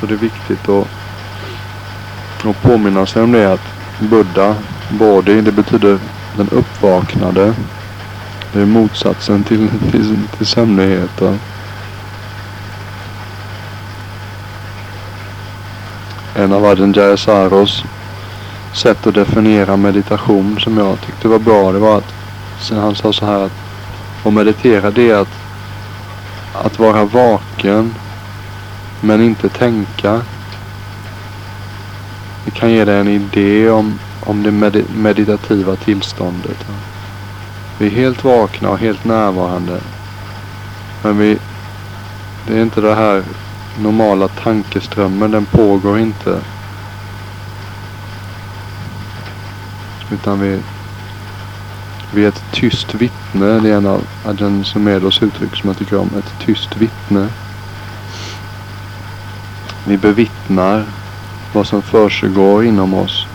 Så 0.00 0.06
det 0.06 0.14
är 0.14 0.18
viktigt 0.18 0.68
att, 0.68 0.88
att 2.44 2.62
påminna 2.62 3.06
sig 3.06 3.22
om 3.22 3.32
det 3.32 3.52
att 3.52 3.66
Buddha, 3.98 4.54
Bodhi, 4.90 5.40
det 5.40 5.52
betyder 5.52 5.98
den 6.36 6.48
uppvaknade. 6.48 7.54
Det 8.52 8.60
är 8.60 8.66
motsatsen 8.66 9.44
till, 9.44 9.68
till, 9.90 10.18
till 10.36 10.46
sömnighet. 10.46 11.22
en 16.34 16.52
av 16.52 16.64
Ajahn 16.64 16.92
Jayasaros 16.92 17.84
sätt 18.74 19.06
att 19.06 19.14
definiera 19.14 19.76
meditation 19.76 20.60
som 20.60 20.78
jag 20.78 21.00
tyckte 21.00 21.28
var 21.28 21.38
bra. 21.38 21.72
Det 21.72 21.78
var 21.78 21.98
att 21.98 22.14
han 22.70 22.94
sa 22.94 23.12
så 23.12 23.26
här 23.26 23.38
att 23.38 23.52
att 24.24 24.32
meditera 24.32 24.90
det 24.90 25.10
är 25.10 25.14
att, 25.14 25.34
att 26.52 26.78
vara 26.78 27.04
vaken 27.04 27.94
men 29.00 29.20
inte 29.20 29.48
tänka. 29.48 30.20
det 32.44 32.50
kan 32.50 32.72
ge 32.72 32.84
dig 32.84 33.00
en 33.00 33.08
idé 33.08 33.70
om, 33.70 33.98
om 34.20 34.42
det 34.42 34.50
med, 34.50 34.84
meditativa 34.96 35.76
tillståndet. 35.76 36.66
Vi 37.82 37.88
är 37.88 37.90
helt 37.90 38.24
vakna 38.24 38.70
och 38.70 38.78
helt 38.78 39.04
närvarande. 39.04 39.80
Men 41.02 41.18
vi, 41.18 41.38
det 42.46 42.58
är 42.58 42.62
inte 42.62 42.80
det 42.80 42.94
här 42.94 43.24
normala 43.78 44.28
tankeströmmen, 44.28 45.30
den 45.30 45.44
pågår 45.44 45.98
inte. 45.98 46.40
Utan 50.10 50.40
vi, 50.40 50.60
vi 52.14 52.24
är 52.24 52.28
ett 52.28 52.44
tyst 52.52 52.94
vittne. 52.94 53.46
Det 53.46 53.70
är 53.70 53.76
en 53.76 53.86
av 53.86 54.02
Ajahn 54.24 54.64
Sumedos 54.64 55.22
uttryck 55.22 55.56
som 55.56 55.68
jag 55.68 55.78
tycker 55.78 55.98
om. 55.98 56.10
Ett 56.18 56.34
tyst 56.46 56.76
vittne. 56.76 57.28
Vi 59.84 59.96
bevittnar 59.96 60.84
vad 61.52 61.66
som 61.66 61.82
försiggår 61.82 62.64
inom 62.64 62.94
oss. 62.94 63.26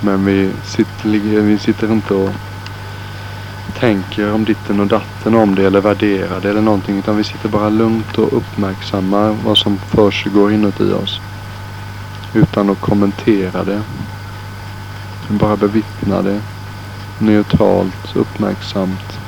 Men 0.00 0.24
vi 0.24 0.50
sitter, 0.64 1.08
vi 1.40 1.58
sitter 1.58 1.92
inte 1.92 2.14
och 2.14 2.30
tänker 3.78 4.32
om 4.32 4.44
ditten 4.44 4.80
och 4.80 4.86
datten 4.86 5.34
om 5.34 5.54
det 5.54 5.66
eller 5.66 5.80
värderar 5.80 6.40
det 6.40 6.50
eller 6.50 6.60
någonting. 6.60 6.98
Utan 6.98 7.16
vi 7.16 7.24
sitter 7.24 7.48
bara 7.48 7.68
lugnt 7.68 8.18
och 8.18 8.36
uppmärksammar 8.36 9.36
vad 9.44 9.58
som 9.58 9.78
försiggår 9.78 10.52
inuti 10.52 10.92
oss. 10.92 11.20
Utan 12.34 12.70
att 12.70 12.80
kommentera 12.80 13.64
det. 13.64 13.82
Bara 15.28 15.56
bevittna 15.56 16.22
det. 16.22 16.40
Neutralt, 17.18 18.16
uppmärksamt, 18.16 19.18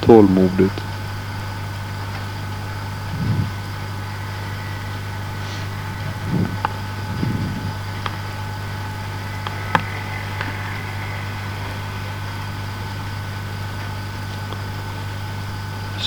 tålmodigt. 0.00 0.91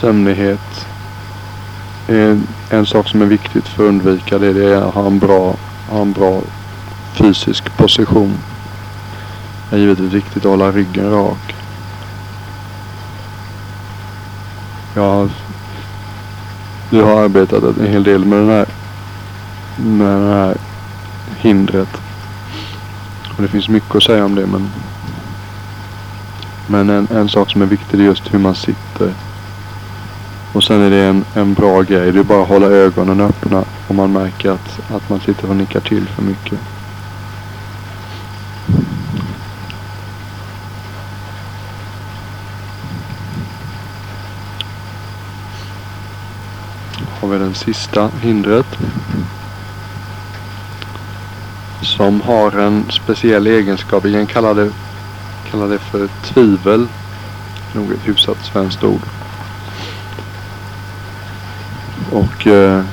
Sömnighet. 0.06 0.88
En, 2.70 2.86
sak 2.86 3.08
som 3.08 3.22
är 3.22 3.26
viktigt 3.26 3.68
för 3.68 3.84
att 3.84 3.90
undvika 3.90 4.40
det, 4.40 4.54
det 4.54 4.66
är 4.74 4.82
att 4.82 4.94
ha 4.94 5.08
en 5.08 5.20
bra, 5.20 5.56
ha 5.90 6.02
en 6.02 6.12
bra 6.12 6.42
fysisk 7.14 7.78
position. 7.78 8.38
Det 9.70 9.76
är 9.76 9.80
givetvis 9.80 10.14
viktigt 10.14 10.46
att 10.46 10.52
hålla 10.52 10.72
ryggen 10.72 11.12
rak. 11.12 11.56
Jag 14.96 15.30
du 16.90 17.02
har 17.02 17.24
arbetat 17.24 17.64
en 17.64 17.88
hel 17.88 18.04
del 18.04 18.26
med 18.26 18.40
den 18.40 18.50
här, 18.50 18.66
med 19.78 20.22
det 20.22 20.34
här 20.34 20.58
hindret. 21.38 22.02
Och 23.36 23.42
det 23.42 23.48
finns 23.48 23.70
mycket 23.70 23.96
att 23.96 24.04
säga 24.04 24.26
om 24.26 24.36
det 24.36 24.46
men 24.46 24.70
men 26.68 26.90
en, 26.90 27.08
en 27.12 27.30
sak 27.30 27.52
som 27.52 27.62
är 27.62 27.66
viktig 27.66 28.00
är 28.00 28.04
just 28.04 28.34
hur 28.34 28.40
man 28.40 28.56
sitter. 28.56 29.14
Och 30.56 30.64
sen 30.64 30.82
är 30.82 30.90
det 30.90 31.04
en, 31.04 31.26
en 31.34 31.54
bra 31.54 31.82
grej. 31.82 32.12
Det 32.12 32.20
är 32.20 32.24
bara 32.24 32.42
att 32.42 32.48
hålla 32.48 32.68
ögonen 32.68 33.22
öppna 33.22 33.64
om 33.88 33.96
man 33.96 34.14
märker 34.14 34.52
att, 34.52 34.92
att 34.92 35.10
man 35.10 35.20
sitter 35.20 35.50
och 35.50 35.56
nickar 35.56 35.80
till 35.80 36.08
för 36.08 36.22
mycket. 36.22 36.60
har 47.20 47.28
vi 47.28 47.38
den 47.38 47.56
sista 47.56 48.10
hindret. 48.22 48.78
Som 51.82 52.22
har 52.22 52.52
en 52.52 52.86
speciell 52.92 53.48
egenskap. 53.48 54.06
Vi 54.06 54.14
kan 54.14 54.28
kalla 54.28 54.54
det, 54.54 54.72
kalla 55.52 55.68
det 55.68 55.80
för 55.80 56.08
tvivel. 56.24 56.88
Nog 57.74 57.92
ett 57.92 58.08
hyfsat 58.08 58.46
svenskt 58.46 58.84
ord. 58.84 59.02
Och 62.12 62.48
eh, 62.48 62.84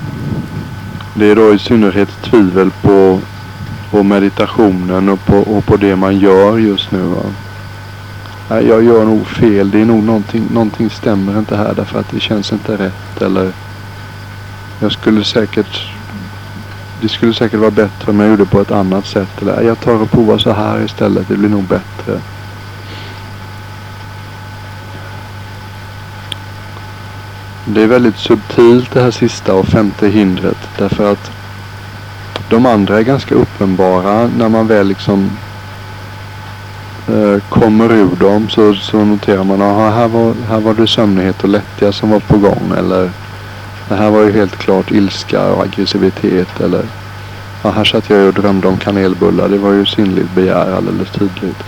det 1.14 1.30
är 1.30 1.36
då 1.36 1.54
i 1.54 1.58
synnerhet 1.58 2.22
tvivel 2.22 2.70
på, 2.70 3.20
på 3.90 4.02
meditationen 4.02 5.08
och 5.08 5.24
på, 5.24 5.36
och 5.36 5.64
på 5.64 5.76
det 5.76 5.96
man 5.96 6.18
gör 6.18 6.58
just 6.58 6.92
nu. 6.92 7.02
Va? 7.02 7.22
Nej, 8.50 8.66
jag 8.66 8.84
gör 8.84 9.04
nog 9.04 9.26
fel. 9.26 9.70
Det 9.70 9.80
är 9.80 9.84
nog 9.84 10.04
någonting, 10.04 10.48
någonting 10.52 10.90
stämmer 10.90 11.38
inte 11.38 11.56
här 11.56 11.74
därför 11.74 12.00
att 12.00 12.10
det 12.10 12.20
känns 12.20 12.52
inte 12.52 12.76
rätt. 12.76 13.22
Eller 13.22 13.52
jag 14.80 14.92
skulle 14.92 15.24
säkert 15.24 15.92
det 17.00 17.08
skulle 17.08 17.34
säkert 17.34 17.60
vara 17.60 17.70
bättre 17.70 18.10
om 18.10 18.20
jag 18.20 18.30
gjorde 18.30 18.44
på 18.44 18.60
ett 18.60 18.70
annat 18.70 19.06
sätt. 19.06 19.42
Eller 19.42 19.62
jag 19.62 19.80
tar 19.80 20.02
och 20.02 20.10
provar 20.10 20.38
så 20.38 20.52
här 20.52 20.84
istället. 20.84 21.28
Det 21.28 21.36
blir 21.36 21.48
nog 21.48 21.64
bättre. 21.64 22.20
Det 27.64 27.82
är 27.82 27.86
väldigt 27.86 28.16
subtilt 28.16 28.92
det 28.92 29.02
här 29.02 29.10
sista 29.10 29.54
och 29.54 29.66
femte 29.66 30.08
hindret. 30.08 30.58
Därför 30.78 31.12
att 31.12 31.30
de 32.50 32.66
andra 32.66 32.98
är 32.98 33.02
ganska 33.02 33.34
uppenbara 33.34 34.30
när 34.38 34.48
man 34.48 34.66
väl 34.66 34.88
liksom 34.88 35.30
eh, 37.08 37.42
kommer 37.48 37.92
ur 37.92 38.16
dem 38.16 38.48
så, 38.48 38.74
så 38.74 39.04
noterar 39.04 39.44
man 39.44 39.62
att 39.62 39.94
här 39.94 40.08
var, 40.08 40.34
här 40.48 40.60
var 40.60 40.74
det 40.74 40.86
sömnighet 40.86 41.42
och 41.42 41.48
lättja 41.48 41.92
som 41.92 42.10
var 42.10 42.20
på 42.20 42.38
gång. 42.38 42.72
Eller 42.78 43.10
det 43.88 43.94
här 43.94 44.10
var 44.10 44.20
ju 44.20 44.32
helt 44.32 44.56
klart 44.56 44.90
ilska 44.90 45.48
och 45.48 45.62
aggressivitet. 45.62 46.60
Eller 46.60 46.84
ja, 47.62 47.70
här 47.70 47.84
satt 47.84 48.10
jag 48.10 48.26
och 48.26 48.34
drömde 48.34 48.68
om 48.68 48.76
kanelbullar. 48.76 49.48
Det 49.48 49.58
var 49.58 49.72
ju 49.72 49.86
sinnligt 49.86 50.34
begär 50.34 50.76
alldeles 50.76 51.10
tydligt. 51.10 51.62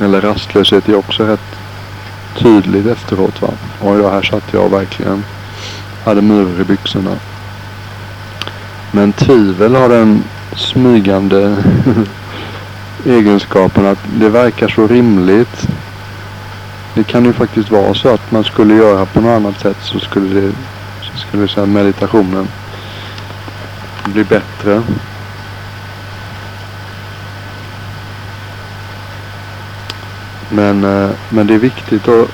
Eller 0.00 0.20
rastlöshet 0.20 0.88
är 0.88 0.94
också 0.94 1.24
rätt 1.24 1.49
tydligt 2.42 2.86
efteråt. 2.86 3.42
Va? 3.42 3.48
Och 3.80 3.98
då, 3.98 4.08
här 4.08 4.22
satt 4.22 4.52
jag 4.52 4.70
verkligen 4.70 5.24
hade 6.04 6.22
myror 6.22 6.60
i 6.60 6.64
byxorna. 6.64 7.16
Men 8.92 9.12
tvivel 9.12 9.74
har 9.74 9.88
den 9.88 10.24
smygande 10.56 11.56
egenskapen 13.06 13.86
att 13.86 13.98
det 14.18 14.28
verkar 14.28 14.68
så 14.68 14.86
rimligt. 14.86 15.68
Det 16.94 17.04
kan 17.04 17.24
ju 17.24 17.32
faktiskt 17.32 17.70
vara 17.70 17.94
så 17.94 18.08
att 18.08 18.30
man 18.30 18.44
skulle 18.44 18.74
göra 18.74 19.06
på 19.06 19.20
något 19.20 19.36
annat 19.36 19.60
sätt 19.60 19.76
så 19.80 19.98
skulle 19.98 20.40
det 20.40 20.52
så 21.02 21.18
skulle 21.18 21.48
säga 21.48 21.66
meditationen 21.66 22.48
bli 24.04 24.24
bättre. 24.24 24.82
Men, 30.50 30.84
eh, 30.84 31.10
men 31.28 31.46
det 31.46 31.54
är 31.54 31.58
viktigt 31.58 32.08
att, 32.08 32.28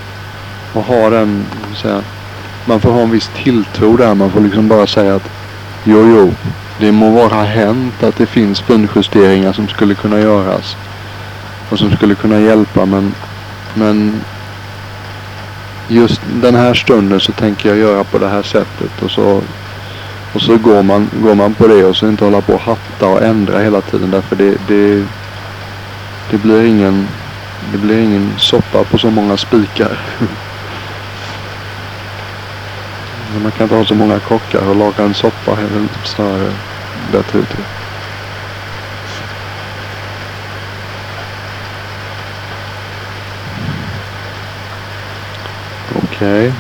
att 0.75 0.87
ha 0.87 1.11
den, 1.11 1.47
säga, 1.83 2.03
man 2.65 2.81
får 2.81 2.91
ha 2.91 3.01
en 3.01 3.11
viss 3.11 3.31
tilltro 3.37 3.97
där. 3.97 4.15
Man 4.15 4.31
får 4.31 4.41
liksom 4.41 4.69
bara 4.69 4.87
säga 4.87 5.15
att 5.15 5.31
jo, 5.85 6.09
jo, 6.17 6.35
det 6.79 6.93
må 6.93 7.11
vara 7.11 7.43
hänt 7.43 8.03
att 8.03 8.17
det 8.17 8.27
finns 8.27 8.61
finjusteringar 8.61 9.53
som 9.53 9.69
skulle 9.69 9.95
kunna 9.95 10.21
göras. 10.21 10.77
Och 11.71 11.79
som 11.79 11.91
skulle 11.91 12.15
kunna 12.15 12.41
hjälpa 12.41 12.87
men, 12.87 13.15
men 13.75 14.21
just 15.89 16.21
den 16.43 16.55
här 16.55 16.75
stunden 16.75 17.21
så 17.21 17.33
tänker 17.33 17.69
jag 17.69 17.79
göra 17.79 18.05
på 18.05 18.19
det 18.19 18.29
här 18.29 18.43
sättet. 18.43 19.03
Och 19.03 19.11
så, 19.11 19.43
och 20.33 20.43
så 20.43 20.57
går, 20.57 20.83
man, 20.83 21.11
går 21.23 21.35
man 21.35 21.55
på 21.55 21.67
det 21.67 21.85
och 21.85 21.97
så 21.97 22.09
inte 22.09 22.25
hålla 22.25 22.41
på 22.41 22.53
och 22.53 22.61
hatta 22.61 23.07
och 23.07 23.23
ändra 23.23 23.59
hela 23.59 23.81
tiden. 23.81 24.11
Därför 24.11 24.37
det, 24.37 24.57
det, 24.69 25.05
det 26.31 26.39
blir 26.39 26.65
ingen 26.65 27.09
det 27.73 27.79
blir 27.79 27.99
ingen 27.99 28.39
soppa 28.39 28.85
på 28.85 28.99
så 28.99 29.11
många 29.11 29.37
spikar. 29.37 29.99
Man 33.43 33.53
kan 33.53 33.63
inte 33.63 33.75
ha 33.75 33.85
så 33.85 33.95
många 33.95 34.19
kockar 34.19 34.69
och 34.69 34.77
laga 34.77 35.05
en 35.05 35.15
soppa 35.15 35.53
är 35.53 35.67
väl 35.67 35.89
snarare 36.05 36.53
bättre 37.13 37.39
uttryck. 37.39 37.67
Okej. 45.97 46.49
Okay. 46.49 46.53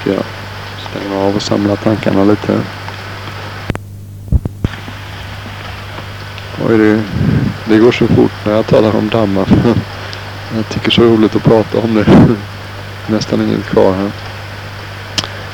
Ska 0.00 0.12
jag 0.12 0.24
stänga 0.90 1.20
av 1.20 1.36
och 1.36 1.42
samla 1.42 1.76
tankarna 1.76 2.24
lite. 2.24 2.60
Oj, 6.68 6.78
det 6.78 7.02
det 7.72 7.78
går 7.78 7.92
så 7.92 8.06
fort 8.06 8.32
när 8.44 8.52
jag 8.52 8.66
talar 8.66 8.96
om 8.96 9.08
dammar. 9.08 9.46
jag 10.56 10.68
tycker 10.68 10.90
så 10.90 11.02
roligt 11.02 11.36
att 11.36 11.44
prata 11.44 11.78
om 11.78 11.94
det. 11.94 12.06
Nästan 13.06 13.42
inget 13.42 13.66
kvar 13.66 13.92
här. 13.92 14.10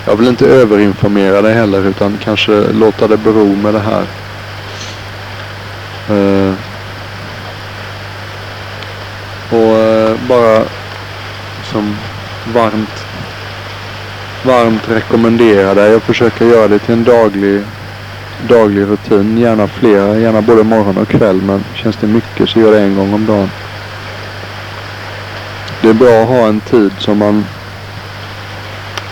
Jag 0.06 0.16
vill 0.16 0.28
inte 0.28 0.46
överinformera 0.46 1.42
dig 1.42 1.54
heller 1.54 1.86
utan 1.86 2.18
kanske 2.24 2.72
låta 2.72 3.08
det 3.08 3.16
bero 3.16 3.56
med 3.56 3.74
det 3.74 3.80
här. 3.80 4.04
Uh, 6.10 6.54
och 9.50 9.76
uh, 9.76 10.16
bara 10.28 10.64
som 11.72 11.96
varmt 12.54 13.04
varmt 14.44 14.88
rekommendera 14.88 15.74
dig 15.74 15.94
att 15.94 16.02
försöka 16.02 16.44
göra 16.44 16.68
det 16.68 16.78
till 16.78 16.94
en 16.94 17.04
daglig, 17.04 17.62
daglig 18.48 18.82
rutin. 18.82 19.38
Gärna 19.38 19.68
flera, 19.68 20.18
gärna 20.18 20.42
både 20.42 20.64
morgon 20.64 20.98
och 20.98 21.08
kväll. 21.08 21.42
Men 21.42 21.64
känns 21.74 21.96
det 21.96 22.06
mycket 22.06 22.48
så 22.48 22.60
gör 22.60 22.72
det 22.72 22.80
en 22.80 22.96
gång 22.96 23.14
om 23.14 23.26
dagen. 23.26 23.50
Det 25.82 25.88
är 25.88 25.94
bra 25.94 26.22
att 26.22 26.28
ha 26.28 26.46
en 26.46 26.60
tid 26.60 26.92
som 26.98 27.18
man 27.18 27.44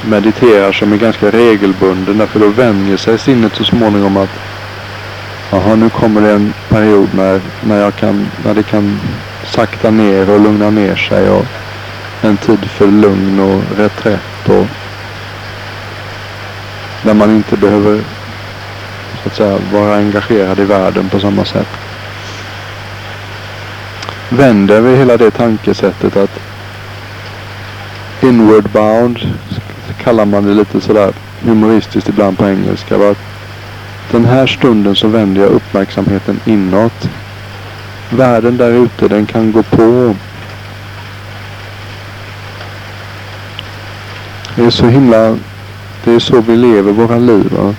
mediterar 0.09 0.73
som 0.73 0.93
är 0.93 0.97
ganska 0.97 1.31
regelbunden. 1.31 2.19
Därför 2.19 2.41
då 2.41 2.49
vänjer 2.49 2.97
sig 2.97 3.19
sinnet 3.19 3.55
så 3.55 3.65
småningom 3.65 4.17
att 4.17 4.31
Jaha, 5.51 5.75
nu 5.75 5.91
kommer 5.91 6.21
det 6.21 6.31
en 6.31 6.55
period 6.69 7.09
när, 7.15 7.41
när, 7.65 7.81
jag 7.81 7.97
kan, 7.97 8.27
när 8.45 8.55
det 8.55 8.63
kan 8.63 9.01
sakta 9.45 9.91
ner 9.91 10.31
och 10.31 10.41
lugna 10.41 10.71
ner 10.71 10.97
sig. 10.97 11.31
Och 11.31 11.45
en 12.23 12.37
tid 12.37 12.65
för 12.65 12.87
lugn 12.87 13.41
och 13.41 13.79
reträtt. 13.79 14.49
Och 14.49 14.67
där 17.03 17.15
man 17.15 17.31
inte 17.31 17.57
behöver 17.57 18.01
så 19.27 19.31
att 19.31 19.37
säga, 19.37 19.81
vara 19.81 19.97
engagerad 19.97 20.59
i 20.59 20.65
världen 20.65 21.09
på 21.09 21.21
samma 21.21 21.45
sätt. 21.45 21.69
Vänder 24.29 24.81
vi 24.81 24.97
hela 24.97 25.17
det 25.17 25.31
tankesättet 25.31 26.17
att 26.17 26.41
inward 28.23 28.69
bound 28.69 29.19
kallar 30.03 30.25
man 30.25 30.45
det 30.45 30.55
lite 30.55 30.81
sådär 30.81 31.13
humoristiskt 31.45 32.09
ibland 32.09 32.39
på 32.39 32.49
engelska. 32.49 33.11
Att 33.11 33.19
den 34.11 34.25
här 34.25 34.47
stunden 34.47 34.97
så 34.97 35.09
vänder 35.09 35.43
jag 35.43 35.51
uppmärksamheten 35.51 36.41
inåt. 36.45 37.09
Världen 38.11 38.57
där 38.57 38.71
ute 38.71 39.09
den 39.09 39.27
kan 39.27 39.53
gå 39.53 39.63
på. 39.63 40.15
Det 44.57 44.65
är 44.65 44.71
så 44.71 44.87
himla... 44.87 45.37
Det 46.05 46.15
är 46.15 46.19
så 46.19 46.41
vi 46.41 46.57
lever 46.57 46.93
våra 46.93 47.19
liv. 47.19 47.53
Va? 47.53 47.75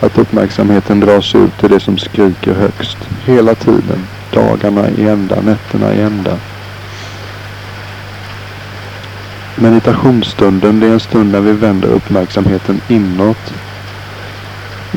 Att 0.00 0.18
uppmärksamheten 0.18 1.00
dras 1.00 1.34
ut 1.34 1.58
till 1.58 1.70
det 1.70 1.80
som 1.80 1.98
skriker 1.98 2.54
högst. 2.54 2.98
Hela 3.24 3.54
tiden. 3.54 4.06
Dagarna 4.32 4.90
i 4.90 5.08
ända, 5.08 5.40
nätterna 5.40 5.94
i 5.94 6.00
ända. 6.00 6.36
Meditationsstunden 9.56 10.80
det 10.80 10.86
är 10.86 10.92
en 10.92 11.00
stund 11.00 11.32
när 11.32 11.40
vi 11.40 11.52
vänder 11.52 11.88
uppmärksamheten 11.88 12.80
inåt. 12.88 13.54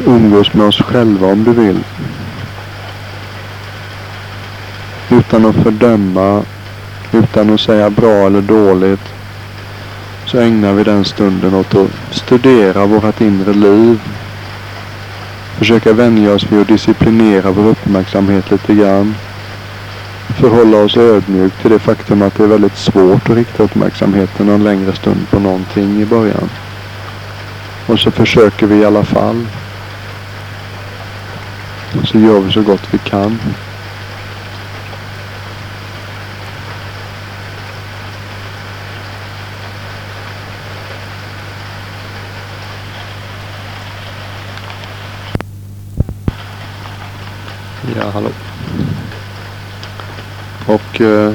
Umgås 0.05 0.53
med 0.53 0.67
oss 0.67 0.81
själva 0.81 1.27
om 1.27 1.43
du 1.43 1.51
vill. 1.51 1.79
Utan 5.11 5.45
att 5.45 5.55
fördöma, 5.55 6.43
utan 7.11 7.53
att 7.53 7.61
säga 7.61 7.89
bra 7.89 8.27
eller 8.27 8.41
dåligt. 8.41 9.13
Så 10.25 10.39
ägnar 10.39 10.73
vi 10.73 10.83
den 10.83 11.05
stunden 11.05 11.53
åt 11.53 11.75
att 11.75 11.89
studera 12.11 12.85
vårt 12.85 13.21
inre 13.21 13.53
liv. 13.53 13.99
Försöka 15.63 15.93
vänja 15.93 16.33
oss 16.33 16.51
vid 16.51 16.61
att 16.61 16.67
disciplinera 16.67 17.51
vår 17.51 17.67
uppmärksamhet 17.67 18.51
lite 18.51 18.73
grann 18.73 19.15
förhålla 20.39 20.77
oss 20.77 20.97
ödmjukt 20.97 21.61
till 21.61 21.71
det 21.71 21.79
faktum 21.79 22.21
att 22.21 22.35
det 22.35 22.43
är 22.43 22.47
väldigt 22.47 22.77
svårt 22.77 23.29
att 23.29 23.35
rikta 23.35 23.63
uppmärksamheten 23.63 24.49
en 24.49 24.63
längre 24.63 24.93
stund 24.95 25.29
på 25.29 25.39
någonting 25.39 26.01
i 26.01 26.05
början. 26.05 26.49
Och 27.87 27.99
så 27.99 28.11
försöker 28.11 28.67
vi 28.67 28.75
i 28.75 28.85
alla 28.85 29.03
fall. 29.03 29.47
Och 32.01 32.07
så 32.07 32.19
gör 32.19 32.39
vi 32.39 32.51
så 32.51 32.61
gott 32.61 32.87
vi 32.91 32.97
kan. 32.97 33.39
Ja, 47.95 48.09
hallå. 48.09 48.29
Och 50.93 51.01
eh, 51.01 51.33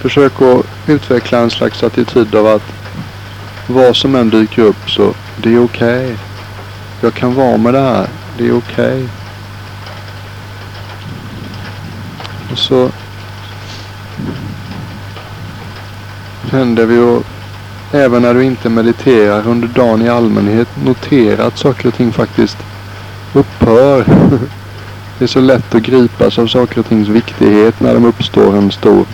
försök 0.00 0.42
att 0.42 0.66
utveckla 0.86 1.38
en 1.38 1.50
slags 1.50 1.82
attityd 1.82 2.34
av 2.34 2.46
att 2.46 2.62
vad 3.66 3.96
som 3.96 4.14
än 4.14 4.30
dyker 4.30 4.62
upp 4.62 4.90
så 4.90 5.14
det 5.36 5.54
är 5.54 5.64
okej. 5.64 6.04
Okay. 6.04 6.16
Jag 7.00 7.14
kan 7.14 7.34
vara 7.34 7.56
med 7.56 7.74
det 7.74 7.80
här. 7.80 8.06
Det 8.38 8.48
är 8.48 8.56
okej. 8.56 8.94
Okay. 8.94 9.08
Och 12.52 12.58
så 12.58 12.90
händer 16.50 16.86
vi 16.86 16.98
och 16.98 17.22
även 17.92 18.22
när 18.22 18.34
du 18.34 18.44
inte 18.44 18.68
mediterar 18.68 19.48
under 19.48 19.68
dagen 19.68 20.02
i 20.02 20.08
allmänhet 20.08 20.68
notera 20.84 21.44
att 21.44 21.58
saker 21.58 21.88
och 21.88 21.94
ting 21.94 22.12
faktiskt 22.12 22.58
upphör. 23.34 24.04
Det 25.22 25.26
är 25.26 25.28
så 25.28 25.40
lätt 25.40 25.74
att 25.74 25.82
gripas 25.82 26.38
av 26.38 26.46
saker 26.46 26.78
och 26.78 26.86
tings 26.86 27.08
viktighet 27.08 27.80
när 27.80 27.94
de 27.94 28.04
uppstår 28.04 28.56
en 28.56 28.70
stor, 28.70 29.06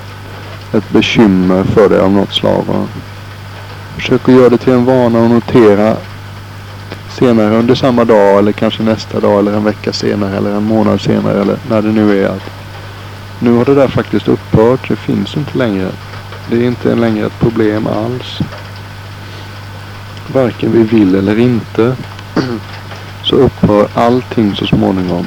ett 0.72 0.90
bekymmer 0.90 1.64
för 1.64 1.88
dig 1.88 2.00
av 2.00 2.10
något 2.10 2.32
slag. 2.32 2.64
Försök 3.96 4.28
att 4.28 4.34
göra 4.34 4.48
det 4.48 4.58
till 4.58 4.72
en 4.72 4.84
vana 4.84 5.24
att 5.24 5.30
notera 5.30 5.96
senare 7.18 7.56
under 7.58 7.74
samma 7.74 8.04
dag 8.04 8.38
eller 8.38 8.52
kanske 8.52 8.82
nästa 8.82 9.20
dag 9.20 9.38
eller 9.38 9.52
en 9.52 9.64
vecka 9.64 9.92
senare 9.92 10.36
eller 10.36 10.50
en 10.50 10.62
månad 10.62 11.00
senare 11.00 11.40
eller 11.40 11.58
när 11.70 11.82
det 11.82 11.92
nu 11.92 12.24
är 12.24 12.28
att 12.28 12.50
nu 13.38 13.52
har 13.52 13.64
det 13.64 13.74
där 13.74 13.88
faktiskt 13.88 14.28
upphört. 14.28 14.88
Det 14.88 14.96
finns 14.96 15.36
inte 15.36 15.58
längre. 15.58 15.88
Det 16.50 16.56
är 16.56 16.66
inte 16.66 16.94
längre 16.94 17.26
ett 17.26 17.40
problem 17.40 17.86
alls. 17.86 18.38
Varken 20.32 20.72
vi 20.72 20.82
vill 20.82 21.14
eller 21.14 21.38
inte 21.38 21.96
så 23.24 23.36
upphör 23.36 23.88
allting 23.94 24.56
så 24.56 24.66
småningom. 24.66 25.26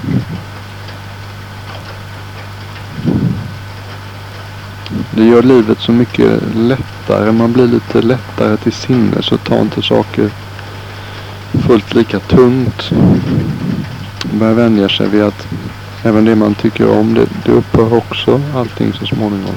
Det 5.21 5.27
gör 5.27 5.43
livet 5.43 5.79
så 5.79 5.91
mycket 5.91 6.41
lättare. 6.55 7.31
Man 7.31 7.53
blir 7.53 7.67
lite 7.67 8.01
lättare 8.01 8.57
till 8.57 8.71
sinnes 8.73 9.31
och 9.31 9.43
tar 9.43 9.61
inte 9.61 9.81
saker 9.81 10.29
fullt 11.67 11.93
lika 11.93 12.19
tungt. 12.19 12.91
Börjar 14.23 14.53
vänja 14.53 14.89
sig 14.89 15.09
vid 15.09 15.23
att 15.23 15.47
även 16.03 16.25
det 16.25 16.35
man 16.35 16.55
tycker 16.55 16.99
om 16.99 17.13
det, 17.13 17.25
det 17.45 17.51
upphör 17.51 17.93
också 17.93 18.41
allting 18.55 18.93
så 18.93 19.05
småningom. 19.05 19.55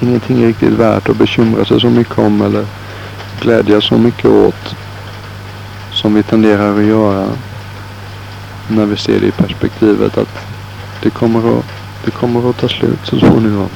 Ingenting 0.00 0.42
är 0.42 0.46
riktigt 0.46 0.72
värt 0.72 1.08
att 1.08 1.16
bekymra 1.16 1.64
sig 1.64 1.80
så 1.80 1.90
mycket 1.90 2.18
om 2.18 2.42
eller 2.42 2.66
glädjas 3.40 3.84
så 3.84 3.98
mycket 3.98 4.30
åt 4.30 4.74
som 5.92 6.14
vi 6.14 6.22
tenderar 6.22 6.78
att 6.78 6.86
göra 6.86 7.28
när 8.68 8.86
vi 8.86 8.96
ser 8.96 9.20
det 9.20 9.26
i 9.26 9.32
perspektivet 9.32 10.18
att 10.18 10.46
det 11.02 11.10
kommer 11.10 11.58
att, 11.58 11.64
det 12.04 12.10
kommer 12.10 12.50
att 12.50 12.56
ta 12.56 12.68
slut 12.68 13.00
så 13.04 13.18
småningom 13.18 13.68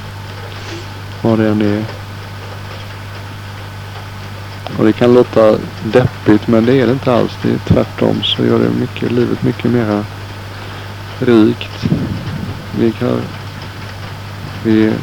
vad 1.23 1.39
det 1.39 1.49
än 1.49 1.63
är. 1.63 1.85
Och 4.79 4.85
det 4.85 4.93
kan 4.93 5.15
låta 5.15 5.59
deppigt 5.85 6.47
men 6.47 6.65
det 6.65 6.81
är 6.81 6.87
det 6.87 6.93
inte 6.93 7.13
alls. 7.13 7.39
Det 7.43 7.49
är 7.49 7.59
tvärtom 7.59 8.23
så 8.23 8.45
gör 8.45 8.59
det 8.59 8.71
mycket, 8.81 9.13
livet 9.13 9.43
mycket 9.43 9.71
mera 9.71 10.05
rikt. 11.19 11.85
Vi, 12.79 12.93
kan, 12.93 13.21
vi 14.65 14.87
är 14.87 14.95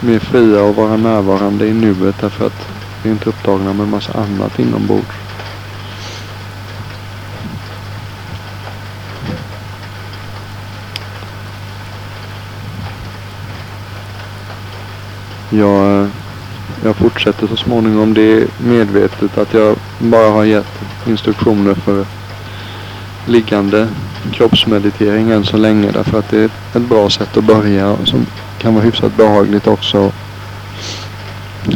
mer 0.00 0.18
fria 0.18 0.70
att 0.70 0.76
vara 0.76 0.96
närvarande 0.96 1.66
i 1.66 1.72
nuet 1.72 2.20
därför 2.20 2.46
att 2.46 2.68
vi 3.02 3.08
är 3.08 3.12
inte 3.12 3.28
upptagna 3.28 3.72
med 3.72 3.84
en 3.84 3.90
massa 3.90 4.12
annat 4.12 4.58
inombords. 4.58 5.19
Jag, 15.50 16.08
jag 16.84 16.96
fortsätter 16.96 17.46
så 17.46 17.56
småningom. 17.56 18.14
Det 18.14 18.22
är 18.22 18.46
medvetet 18.58 19.38
att 19.38 19.54
jag 19.54 19.76
bara 19.98 20.30
har 20.30 20.44
gett 20.44 20.80
instruktioner 21.06 21.74
för 21.74 22.06
liggande 23.26 23.88
kroppsmeditering 24.32 25.30
än 25.30 25.44
så 25.44 25.56
länge. 25.56 25.90
Därför 25.90 26.18
att 26.18 26.28
det 26.28 26.38
är 26.38 26.50
ett 26.74 26.88
bra 26.88 27.10
sätt 27.10 27.36
att 27.36 27.44
börja 27.44 27.96
som 28.04 28.26
kan 28.58 28.74
vara 28.74 28.84
hyfsat 28.84 29.16
behagligt 29.16 29.66
också. 29.66 30.12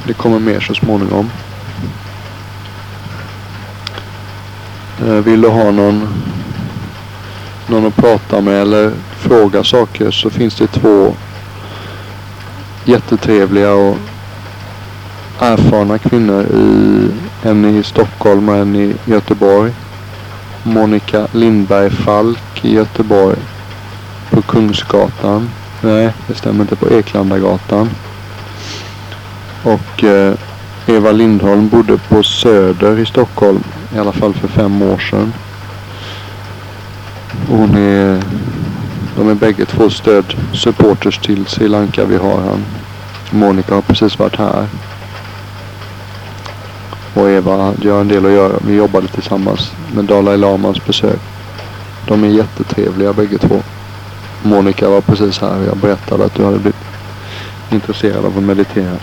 Det 0.06 0.12
kommer 0.12 0.38
mer 0.38 0.60
så 0.60 0.74
småningom. 0.74 1.30
Eh, 5.06 5.14
vill 5.14 5.40
du 5.40 5.48
ha 5.48 5.70
någon, 5.70 6.08
någon 7.66 7.86
att 7.86 7.96
prata 7.96 8.40
med 8.40 8.62
eller 8.62 8.92
fråga 9.16 9.64
saker 9.64 10.10
så 10.10 10.30
finns 10.30 10.54
det 10.54 10.66
två 10.66 11.14
jättetrevliga 12.84 13.72
och 13.72 13.96
erfarna 15.40 15.98
kvinnor. 15.98 16.42
I, 16.42 17.08
en 17.42 17.64
i 17.64 17.82
Stockholm 17.82 18.48
och 18.48 18.56
en 18.56 18.76
i 18.76 18.94
Göteborg. 19.04 19.72
Monica 20.62 21.26
Lindberg 21.32 21.90
Falk 21.90 22.64
i 22.64 22.74
Göteborg. 22.74 23.38
På 24.30 24.42
Kungsgatan. 24.42 25.50
Nej, 25.80 26.12
det 26.26 26.34
stämmer 26.34 26.60
inte. 26.60 26.76
På 26.76 26.90
Eklandagatan. 26.90 27.90
Och 29.62 30.04
eh, 30.04 30.34
Eva 30.86 31.12
Lindholm 31.12 31.68
bodde 31.68 31.98
på 32.08 32.22
Söder 32.22 32.98
i 32.98 33.06
Stockholm. 33.06 33.64
I 33.94 33.98
alla 33.98 34.12
fall 34.12 34.34
för 34.34 34.48
fem 34.48 34.82
år 34.82 34.98
sedan. 34.98 35.32
Hon 37.48 37.76
är... 37.76 38.22
De 39.16 39.28
är 39.28 39.34
bägge 39.34 39.64
två 39.64 39.90
stödsupporters 39.90 41.18
till 41.18 41.46
Sri 41.46 41.68
Lanka. 41.68 42.04
Vi 42.04 42.16
har 42.16 42.40
han. 42.40 42.64
Monica 43.30 43.74
har 43.74 43.82
precis 43.82 44.18
varit 44.18 44.36
här. 44.36 44.66
Och 47.14 47.30
Eva 47.30 47.72
gör 47.82 48.00
en 48.00 48.08
del 48.08 48.26
att 48.26 48.32
göra. 48.32 48.52
Vi 48.66 48.74
jobbade 48.74 49.06
tillsammans 49.06 49.72
med 49.94 50.04
Dalai 50.04 50.36
Lamas 50.36 50.86
besök. 50.86 51.20
De 52.08 52.24
är 52.24 52.28
jättetrevliga 52.28 53.12
bägge 53.12 53.38
två. 53.38 53.62
Monica 54.42 54.88
var 54.88 55.00
precis 55.00 55.38
här 55.38 55.58
och 55.58 55.66
jag 55.66 55.76
berättade 55.76 56.24
att 56.24 56.34
du 56.34 56.44
hade 56.44 56.58
blivit 56.58 56.76
intresserad 57.70 58.24
av 58.24 58.38
att 58.38 58.42
meditera. 58.42 58.96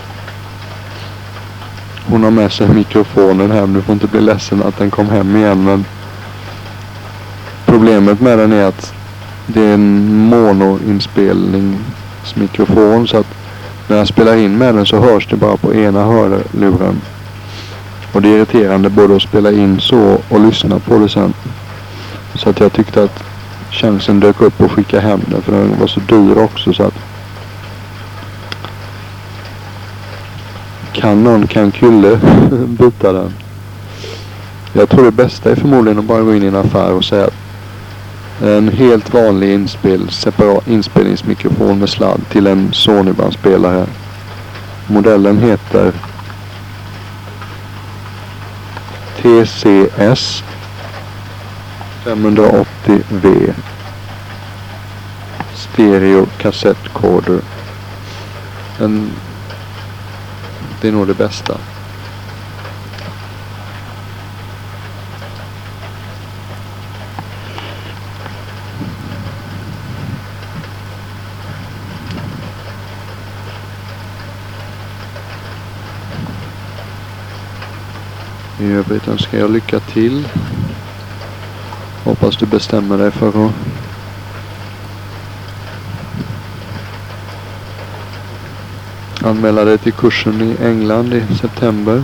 Hon 2.06 2.24
har 2.24 2.30
med 2.30 2.52
sig 2.52 2.68
mikrofonen 2.68 3.50
hem. 3.50 3.74
Du 3.74 3.82
får 3.82 3.92
inte 3.92 4.06
bli 4.06 4.20
ledsen 4.20 4.62
att 4.62 4.78
den 4.78 4.90
kom 4.90 5.08
hem 5.08 5.36
igen 5.36 5.64
men 5.64 5.84
problemet 7.66 8.20
med 8.20 8.38
den 8.38 8.52
är 8.52 8.64
att 8.64 8.94
det 9.46 9.60
är 9.60 9.74
en 9.74 10.28
monoinspelningsmikrofon 10.28 13.08
så 13.08 13.16
att 13.16 13.26
när 13.88 13.96
jag 13.96 14.08
spelar 14.08 14.36
in 14.36 14.58
med 14.58 14.74
den 14.74 14.86
så 14.86 15.00
hörs 15.00 15.26
det 15.26 15.36
bara 15.36 15.56
på 15.56 15.74
ena 15.74 16.04
hörluren. 16.04 17.00
Och 18.12 18.22
det 18.22 18.28
är 18.28 18.36
irriterande 18.36 18.90
både 18.90 19.16
att 19.16 19.22
spela 19.22 19.52
in 19.52 19.80
så 19.80 20.18
och 20.28 20.40
lyssna 20.40 20.78
på 20.78 20.98
det 20.98 21.08
sen. 21.08 21.34
Så 22.34 22.50
att 22.50 22.60
jag 22.60 22.72
tyckte 22.72 23.02
att 23.02 23.24
chansen 23.70 24.20
dök 24.20 24.40
upp 24.40 24.60
att 24.60 24.70
skicka 24.70 25.00
hem 25.00 25.20
den 25.26 25.42
för 25.42 25.52
den 25.52 25.80
var 25.80 25.86
så 25.86 26.00
dyr 26.00 26.38
också 26.38 26.72
så 26.72 26.82
att 26.82 26.94
kan 30.92 31.24
någon, 31.24 31.46
kan 31.46 31.70
Kulle 31.70 32.16
byta 32.66 33.12
den? 33.12 33.32
Jag 34.72 34.88
tror 34.88 35.04
det 35.04 35.10
bästa 35.10 35.50
är 35.50 35.56
förmodligen 35.56 35.98
att 35.98 36.04
bara 36.04 36.20
gå 36.20 36.34
in 36.34 36.42
i 36.42 36.46
en 36.46 36.56
affär 36.56 36.92
och 36.92 37.04
säga 37.04 37.24
att 37.24 37.41
en 38.42 38.68
helt 38.68 39.14
vanlig 39.14 39.52
inspel, 39.52 40.10
separat 40.10 40.68
inspelningsmikrofon 40.68 41.78
med 41.78 41.88
sladd 41.88 42.20
till 42.30 42.46
en 42.46 42.72
Sony-bandspelare. 42.72 43.86
Modellen 44.86 45.38
heter 45.38 45.92
TCS 49.16 50.42
580V 52.04 53.52
Stereo 55.54 56.26
kassettkoder. 56.38 57.40
En, 58.80 59.10
det 60.80 60.88
är 60.88 60.92
nog 60.92 61.06
det 61.06 61.14
bästa. 61.14 61.58
I 78.62 78.72
övrigt 78.72 79.08
önskar 79.08 79.38
jag 79.38 79.50
lycka 79.50 79.80
till. 79.80 80.28
Hoppas 82.04 82.36
du 82.36 82.46
bestämmer 82.46 82.98
dig 82.98 83.10
för 83.10 83.28
att 83.28 83.52
anmäla 89.24 89.64
dig 89.64 89.78
till 89.78 89.92
kursen 89.92 90.42
i 90.42 90.64
England 90.64 91.14
i 91.14 91.34
september. 91.40 92.02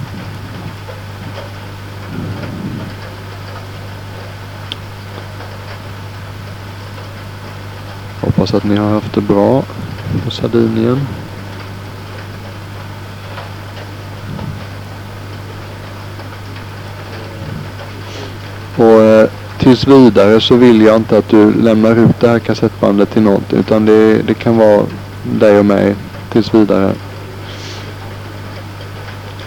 Hoppas 8.21 8.55
att 8.55 8.65
ni 8.65 8.77
har 8.77 8.91
haft 8.91 9.15
det 9.15 9.21
bra 9.21 9.65
på 10.25 10.31
Sardinien. 10.31 11.01
Och 18.79 19.03
eh, 19.03 19.29
tills 19.69 19.87
vidare 19.87 20.41
så 20.41 20.57
vill 20.57 20.83
jag 20.83 20.97
inte 20.97 21.19
att 21.19 21.29
du 21.29 21.55
lämnar 21.55 21.97
ut 21.97 22.21
det 22.21 22.29
här 22.29 22.39
kassettbandet 22.39 23.11
till 23.11 23.23
något. 23.23 23.53
Utan 23.53 23.87
det, 23.87 24.23
det 24.23 24.35
kan 24.35 24.57
vara 24.57 24.87
dig 25.23 25.59
och 25.59 25.67
mig 25.67 25.95
tills 26.33 26.55
vidare. 26.55 26.93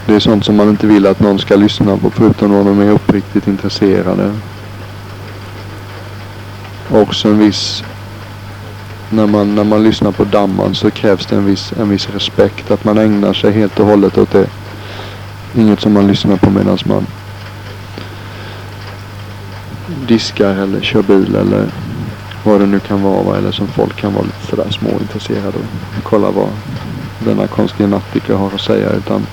Det 0.06 0.14
är 0.14 0.20
sånt 0.20 0.44
som 0.44 0.56
man 0.56 0.68
inte 0.68 0.86
vill 0.86 1.06
att 1.06 1.20
någon 1.20 1.38
ska 1.38 1.56
lyssna 1.56 1.96
på 1.96 2.10
förutom 2.10 2.54
om 2.54 2.66
de 2.66 2.80
är 2.80 2.90
uppriktigt 2.90 3.48
intresserade. 3.48 4.32
Också 6.90 7.28
en 7.28 7.38
viss... 7.38 7.84
När 9.10 9.26
man, 9.26 9.54
när 9.54 9.64
man 9.64 9.84
lyssnar 9.84 10.12
på 10.12 10.24
damman 10.24 10.74
så 10.74 10.90
krävs 10.90 11.26
det 11.26 11.36
en 11.36 11.46
viss, 11.46 11.72
en 11.80 11.88
viss 11.88 12.08
respekt. 12.10 12.70
Att 12.70 12.84
man 12.84 12.98
ägnar 12.98 13.32
sig 13.32 13.52
helt 13.52 13.80
och 13.80 13.86
hållet 13.86 14.18
åt 14.18 14.30
det. 14.30 14.46
Inget 15.54 15.80
som 15.80 15.92
man 15.92 16.06
lyssnar 16.06 16.36
på 16.36 16.50
medan 16.50 16.78
man 16.84 17.06
diskar 20.08 20.54
eller 20.54 20.80
kör 20.80 21.02
bil 21.02 21.34
eller 21.34 21.66
vad 22.44 22.60
det 22.60 22.66
nu 22.66 22.80
kan 22.80 23.02
vara. 23.02 23.38
Eller 23.38 23.52
som 23.52 23.66
folk 23.66 23.96
kan 23.96 24.12
vara 24.14 24.24
lite 24.24 24.46
sådär 24.46 24.70
småintresserade 24.70 25.58
och 25.98 26.02
kolla 26.02 26.30
vad 26.30 26.48
denna 27.18 27.46
konstiga 27.46 27.88
nattiker 27.88 28.34
har 28.34 28.50
att 28.54 28.60
säga. 28.60 28.90
Utan 28.90 29.26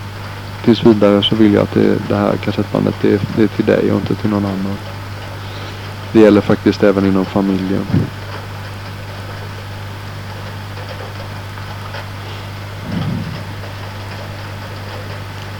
tills 0.64 0.86
vidare 0.86 1.24
så 1.24 1.36
vill 1.36 1.54
jag 1.54 1.64
att 1.64 1.74
det, 1.74 1.98
det 2.08 2.16
här 2.16 2.36
kassettbandet 2.38 2.96
det, 3.02 3.14
är, 3.14 3.20
det 3.36 3.44
är 3.44 3.48
till 3.48 3.66
dig 3.66 3.92
och 3.92 3.98
inte 3.98 4.16
till 4.16 4.30
någon 4.30 4.46
annan. 4.46 4.78
Det 6.12 6.20
gäller 6.20 6.42
faktiskt 6.42 6.84
även 6.84 7.06
inom 7.06 7.26
familjen. 7.26 7.86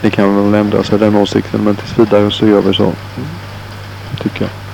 Det 0.02 0.10
kan 0.10 0.50
väl 0.50 0.60
ändra 0.60 0.82
sig 0.82 0.98
den 0.98 1.16
åsikten 1.16 1.64
men 1.64 1.76
tills 1.76 1.98
vidare 1.98 2.30
så 2.30 2.46
gör 2.46 2.62
vi 2.62 2.74
så. 2.74 2.92
Tycker 4.22 4.40
jag. 4.40 4.69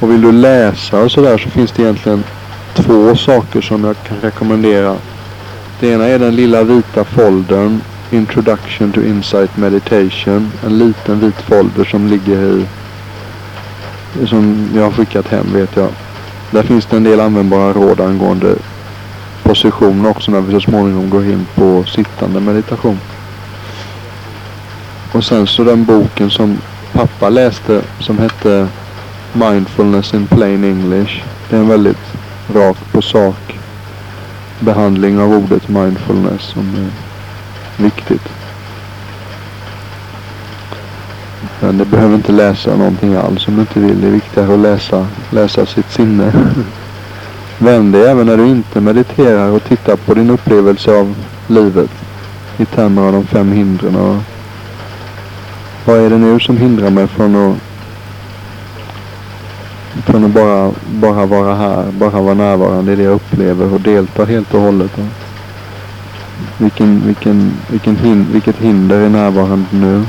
Och 0.00 0.10
vill 0.10 0.20
du 0.20 0.32
läsa 0.32 1.02
och 1.02 1.12
sådär 1.12 1.38
så 1.38 1.50
finns 1.50 1.72
det 1.72 1.82
egentligen 1.82 2.24
två 2.74 3.16
saker 3.16 3.60
som 3.60 3.84
jag 3.84 3.96
kan 4.08 4.16
rekommendera. 4.20 4.96
Det 5.80 5.88
ena 5.88 6.06
är 6.06 6.18
den 6.18 6.36
lilla 6.36 6.62
vita 6.62 7.04
foldern 7.04 7.80
Introduction 8.10 8.92
to 8.92 9.02
Insight 9.02 9.56
Meditation. 9.56 10.52
En 10.66 10.78
liten 10.78 11.20
vit 11.20 11.40
folder 11.40 11.84
som 11.84 12.06
ligger 12.06 12.42
i 12.42 12.66
som 14.26 14.68
jag 14.74 14.82
har 14.82 14.90
skickat 14.90 15.28
hem 15.28 15.46
vet 15.52 15.76
jag. 15.76 15.88
Där 16.50 16.62
finns 16.62 16.86
det 16.86 16.96
en 16.96 17.04
del 17.04 17.20
användbara 17.20 17.72
råd 17.72 18.00
angående 18.00 18.54
position 19.42 20.06
också 20.06 20.30
när 20.30 20.40
vi 20.40 20.52
så 20.52 20.60
småningom 20.60 21.10
går 21.10 21.24
in 21.24 21.46
på 21.54 21.84
sittande 21.84 22.40
meditation. 22.40 22.98
Och 25.12 25.24
sen 25.24 25.46
så 25.46 25.64
den 25.64 25.84
boken 25.84 26.30
som 26.30 26.58
pappa 26.92 27.28
läste 27.28 27.82
som 28.00 28.18
hette 28.18 28.68
Mindfulness 29.38 30.14
in 30.14 30.26
plain 30.26 30.64
English. 30.64 31.24
Det 31.50 31.56
är 31.56 31.60
en 31.60 31.68
väldigt 31.68 32.14
rakt 32.54 32.92
på 32.92 33.02
sak 33.02 33.58
behandling 34.60 35.18
av 35.18 35.32
ordet 35.32 35.68
mindfulness 35.68 36.42
som 36.42 36.74
är 36.76 36.90
viktigt. 37.82 38.28
Men 41.60 41.78
det 41.78 41.84
behöver 41.84 42.14
inte 42.14 42.32
läsa 42.32 42.76
någonting 42.76 43.14
alls 43.14 43.48
om 43.48 43.54
du 43.54 43.60
inte 43.60 43.80
vill. 43.80 44.00
Det 44.00 44.06
är 44.06 44.10
viktigare 44.10 44.54
att 44.54 44.60
läsa, 44.60 45.06
läsa 45.30 45.66
sitt 45.66 45.90
sinne. 45.90 46.32
Vänd 47.58 47.92
dig 47.92 48.06
även 48.06 48.26
när 48.26 48.36
du 48.36 48.46
inte 48.46 48.80
mediterar 48.80 49.50
och 49.50 49.64
titta 49.64 49.96
på 49.96 50.14
din 50.14 50.30
upplevelse 50.30 50.90
av 50.90 51.14
livet 51.46 51.90
i 52.56 52.64
termer 52.64 53.02
av 53.02 53.12
de 53.12 53.26
fem 53.26 53.52
hindren. 53.52 54.22
Vad 55.84 55.98
är 55.98 56.10
det 56.10 56.18
nu 56.18 56.40
som 56.40 56.56
hindrar 56.56 56.90
mig 56.90 57.06
från 57.06 57.36
att 57.36 57.65
från 60.04 60.24
att 60.24 60.30
bara, 60.30 60.72
bara 60.88 61.26
vara 61.26 61.54
här, 61.54 61.84
bara 61.92 62.20
vara 62.20 62.34
närvarande 62.34 62.92
i 62.92 62.96
det 62.96 63.02
jag 63.02 63.14
upplever 63.14 63.72
och 63.72 63.80
delta 63.80 64.24
helt 64.24 64.54
och 64.54 64.60
hållet. 64.60 64.98
Vilken, 66.58 67.06
vilken, 67.06 67.52
vilken 67.70 67.96
hin, 67.96 68.26
vilket 68.32 68.56
hinder 68.56 69.00
är 69.00 69.08
närvarande 69.08 69.66
nu? 69.70 70.04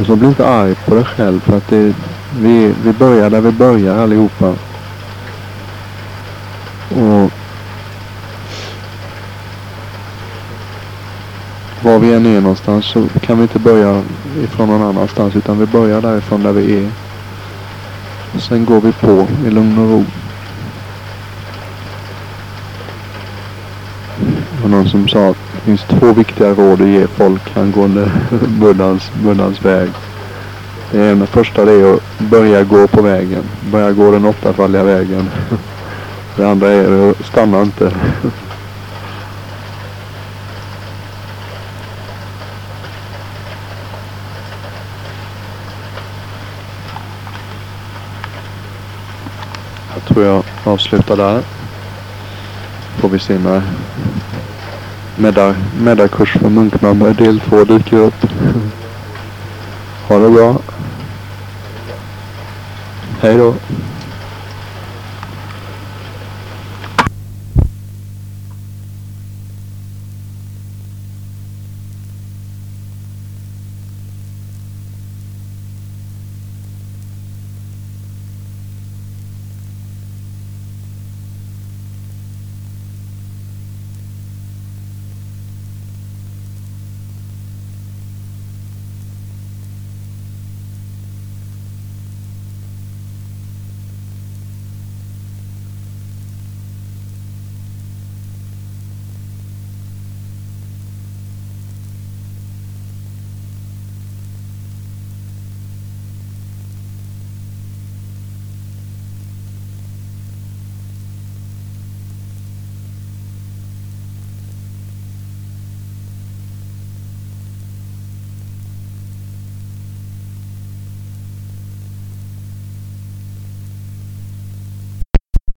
Och 0.00 0.06
så 0.06 0.16
bli 0.16 0.28
inte 0.28 0.48
arg 0.48 0.74
på 0.74 0.94
dig 0.94 1.04
själv 1.04 1.40
för 1.40 1.56
att 1.56 1.68
det, 1.68 1.94
vi, 2.38 2.74
vi 2.84 2.92
börjar 2.92 3.30
där 3.30 3.40
vi 3.40 3.52
börjar 3.52 3.98
allihopa. 3.98 4.54
Och 6.90 7.30
var 11.82 11.98
vi 11.98 12.14
än 12.14 12.26
är 12.26 12.40
någonstans 12.40 12.84
så 12.84 13.08
kan 13.20 13.36
vi 13.36 13.42
inte 13.42 13.58
börja 13.58 14.02
ifrån 14.42 14.68
någon 14.68 14.82
annanstans 14.82 15.36
utan 15.36 15.58
vi 15.58 15.66
börjar 15.66 16.00
därifrån 16.00 16.42
där 16.42 16.52
vi 16.52 16.84
är. 16.84 16.90
Sen 18.38 18.64
går 18.64 18.80
vi 18.80 18.92
på 18.92 19.26
i 19.46 19.50
lugn 19.50 19.78
och 19.78 19.90
ro. 19.90 20.04
var 24.64 24.70
någon 24.70 24.88
som 24.88 25.08
sa 25.08 25.28
att 25.28 25.36
det 25.52 25.60
finns 25.60 25.82
två 25.82 26.12
viktiga 26.12 26.54
råd 26.54 26.80
att 26.80 26.88
ge 26.88 27.06
folk 27.06 27.56
angående 27.56 28.10
buddhans, 28.60 29.10
buddhans 29.22 29.64
väg. 29.64 29.90
Det 30.92 31.10
ena 31.10 31.26
första 31.26 31.64
det 31.64 31.72
är 31.72 31.94
att 31.94 32.18
börja 32.18 32.64
gå 32.64 32.86
på 32.86 33.02
vägen. 33.02 33.42
Börja 33.72 33.92
gå 33.92 34.10
den 34.10 34.24
åttafaldiga 34.24 34.84
vägen. 34.84 35.30
Det 36.36 36.50
andra 36.50 36.68
är 36.68 37.10
att 37.10 37.26
stanna 37.26 37.62
inte. 37.62 37.92
tror 50.08 50.24
jag 50.24 50.44
avslutar 50.64 51.16
där. 51.16 51.42
Får 52.96 53.08
vi 53.08 53.18
se 53.18 53.38
när 53.38 53.62
Meddar, 55.16 55.54
meddarkurs 55.80 56.32
för 56.32 56.48
munkmammor 56.48 57.14
del 57.14 57.40
2 57.40 57.64
dyker 57.64 57.96
upp. 57.96 58.26
Ha 60.08 60.18
det 60.18 60.30
bra. 60.30 60.56
Hej 63.20 63.36
då. 63.36 63.54